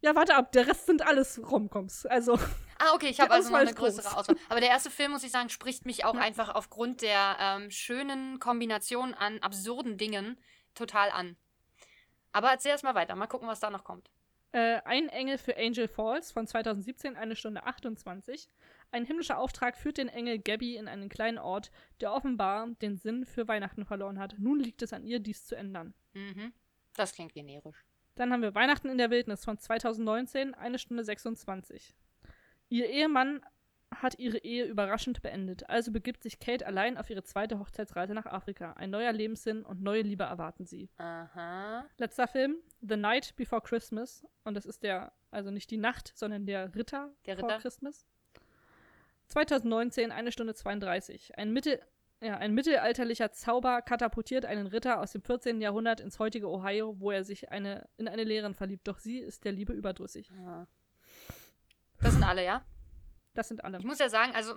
[0.02, 2.06] Ja, warte ab, der Rest sind alles Romcoms.
[2.06, 2.38] Also,
[2.78, 3.96] Ah, okay, ich habe also noch eine ist groß.
[3.96, 4.36] größere Auswahl.
[4.48, 6.20] Aber der erste Film, muss ich sagen, spricht mich auch Ja.
[6.22, 10.40] einfach aufgrund der ähm, schönen Kombination an absurden Dingen
[10.74, 11.36] total an.
[12.32, 13.14] Aber erzähl erst mal weiter.
[13.16, 14.10] Mal gucken, was da noch kommt.
[14.52, 18.48] Äh, Ein Engel für Angel Falls von 2017, eine Stunde 28.
[18.90, 21.70] Ein himmlischer Auftrag führt den Engel Gabby in einen kleinen Ort,
[22.00, 24.34] der offenbar den Sinn für Weihnachten verloren hat.
[24.38, 25.94] Nun liegt es an ihr, dies zu ändern.
[26.14, 26.52] Mhm.
[26.94, 27.84] Das klingt generisch.
[28.16, 31.94] Dann haben wir Weihnachten in der Wildnis von 2019, eine Stunde 26.
[32.68, 33.40] Ihr Ehemann
[33.94, 38.26] hat ihre Ehe überraschend beendet, also begibt sich Kate allein auf ihre zweite Hochzeitsreise nach
[38.26, 38.72] Afrika.
[38.74, 40.88] Ein neuer Lebenssinn und neue Liebe erwarten sie.
[40.98, 41.84] Aha.
[41.98, 44.24] Letzter Film, The Night Before Christmas.
[44.44, 47.60] Und das ist der, also nicht die Nacht, sondern der Ritter, Der vor Ritter.
[47.60, 48.06] Christmas.
[49.26, 51.36] 2019, eine Stunde 32.
[51.38, 51.80] Ein, Mittel,
[52.20, 55.60] ja, ein mittelalterlicher Zauber katapultiert einen Ritter aus dem 14.
[55.60, 58.86] Jahrhundert ins heutige Ohio, wo er sich eine, in eine Lehrerin verliebt.
[58.88, 60.30] Doch sie ist der Liebe überdrüssig.
[60.36, 60.66] Ja.
[62.00, 62.64] Das sind alle, ja?
[63.34, 63.78] Das sind alle.
[63.78, 64.54] Ich muss ja sagen, also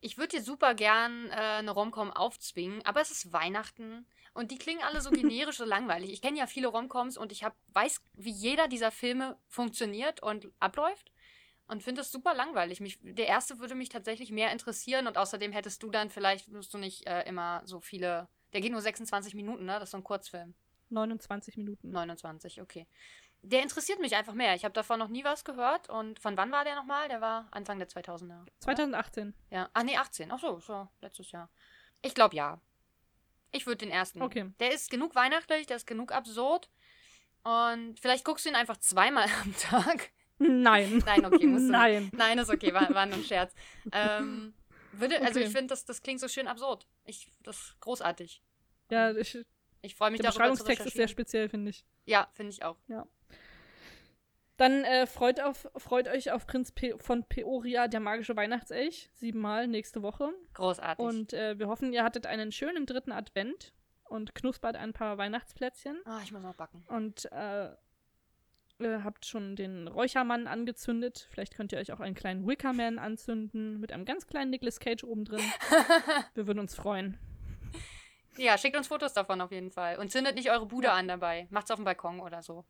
[0.00, 4.58] ich würde dir super gern äh, eine Romcom aufzwingen, aber es ist Weihnachten und die
[4.58, 6.12] klingen alle so generisch, so langweilig.
[6.12, 10.50] Ich kenne ja viele Romcoms und ich hab, weiß, wie jeder dieser Filme funktioniert und
[10.60, 11.10] abläuft
[11.66, 12.80] und finde es super langweilig.
[12.80, 16.72] Mich, der erste würde mich tatsächlich mehr interessieren und außerdem hättest du dann vielleicht, musst
[16.74, 18.28] du nicht äh, immer so viele.
[18.52, 19.72] Der geht nur 26 Minuten, ne?
[19.74, 20.54] Das ist so ein Kurzfilm.
[20.90, 21.90] 29 Minuten.
[21.90, 22.86] 29, okay.
[23.48, 24.54] Der interessiert mich einfach mehr.
[24.56, 25.88] Ich habe davon noch nie was gehört.
[25.88, 27.08] Und von wann war der nochmal?
[27.08, 28.42] Der war Anfang der 2000er.
[28.42, 28.52] oder?
[28.60, 29.34] 2018.
[29.50, 29.70] Ja.
[29.72, 30.32] Ach nee, 18.
[30.32, 31.48] Ach so, so letztes Jahr.
[32.02, 32.60] Ich glaube ja.
[33.52, 34.20] Ich würde den ersten.
[34.20, 34.52] Okay.
[34.58, 36.68] Der ist genug weihnachtlich, der ist genug absurd.
[37.44, 40.10] Und vielleicht guckst du ihn einfach zweimal am Tag.
[40.38, 40.98] Nein.
[41.06, 42.10] Nein, okay, musst du Nein.
[42.12, 43.54] Nein, ist okay, war, war nur ein Scherz.
[43.92, 44.54] Ähm,
[44.92, 45.46] würde, also Okay.
[45.48, 46.86] ich finde, das, das klingt so schön absurd.
[47.04, 48.42] Ich, das ist großartig.
[48.90, 49.38] Ja, ich,
[49.82, 51.84] Ich freue mich der darüber zu Beschreibungstext ist sehr speziell, finde ich.
[52.04, 52.76] Ja, finde ich auch.
[54.56, 59.10] Dann äh, freut, auf, freut euch auf Prinz Pe von Peoria, der magische Weihnachtselch.
[59.12, 60.32] Siebenmal nächste Woche.
[60.54, 61.04] Großartig.
[61.04, 66.00] Und äh, wir hoffen, ihr hattet einen schönen dritten Advent und knuspert ein paar Weihnachtsplätzchen.
[66.06, 66.84] Ah, ich muss noch backen.
[66.88, 67.68] Und äh,
[68.78, 71.28] ihr habt schon den Räuchermann angezündet.
[71.30, 75.04] Vielleicht könnt ihr euch auch einen kleinen Wickerman anzünden mit einem ganz kleinen Nicolas Cage
[75.04, 75.44] oben drin.
[76.34, 77.18] wir würden uns freuen.
[78.38, 79.98] Ja, schickt uns Fotos davon auf jeden Fall.
[79.98, 81.46] Und zündet nicht eure Bude an dabei.
[81.50, 82.64] Macht's auf dem Balkon oder so.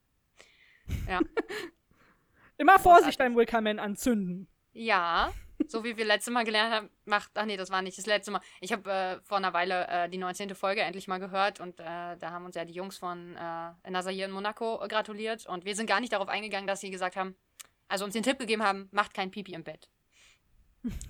[1.09, 1.21] Ja.
[2.59, 4.49] Immer Vorsicht beim Wickerman anzünden.
[4.73, 5.33] ja,
[5.69, 7.31] so wie wir letztes Mal gelernt haben, macht.
[7.35, 8.41] Ach nee, das war nicht das letzte Mal.
[8.61, 10.55] Ich habe äh, vor einer Weile äh, die 19.
[10.55, 11.85] Folge endlich mal gehört und äh,
[12.19, 15.75] da haben uns ja die Jungs von äh, Nazaré in Monaco äh, gratuliert und wir
[15.75, 17.37] sind gar nicht darauf eingegangen, dass sie gesagt haben,
[17.89, 19.89] also uns den Tipp gegeben haben, macht kein Pipi im Bett.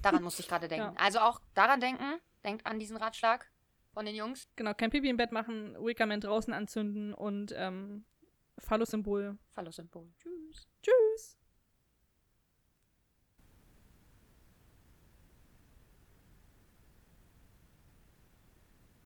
[0.03, 0.95] Daran musste ich gerade denken.
[0.97, 1.05] Ja.
[1.05, 3.51] Also auch daran denken, denkt an diesen Ratschlag
[3.93, 4.49] von den Jungs.
[4.57, 8.05] Genau, kein Pipi im Bett machen, Wickerman draußen anzünden und ähm,
[8.59, 9.39] Phallus-Symbol.
[9.55, 10.13] Phallus-Symbol.
[10.19, 10.69] Tschüss.
[10.83, 11.39] Tschüss.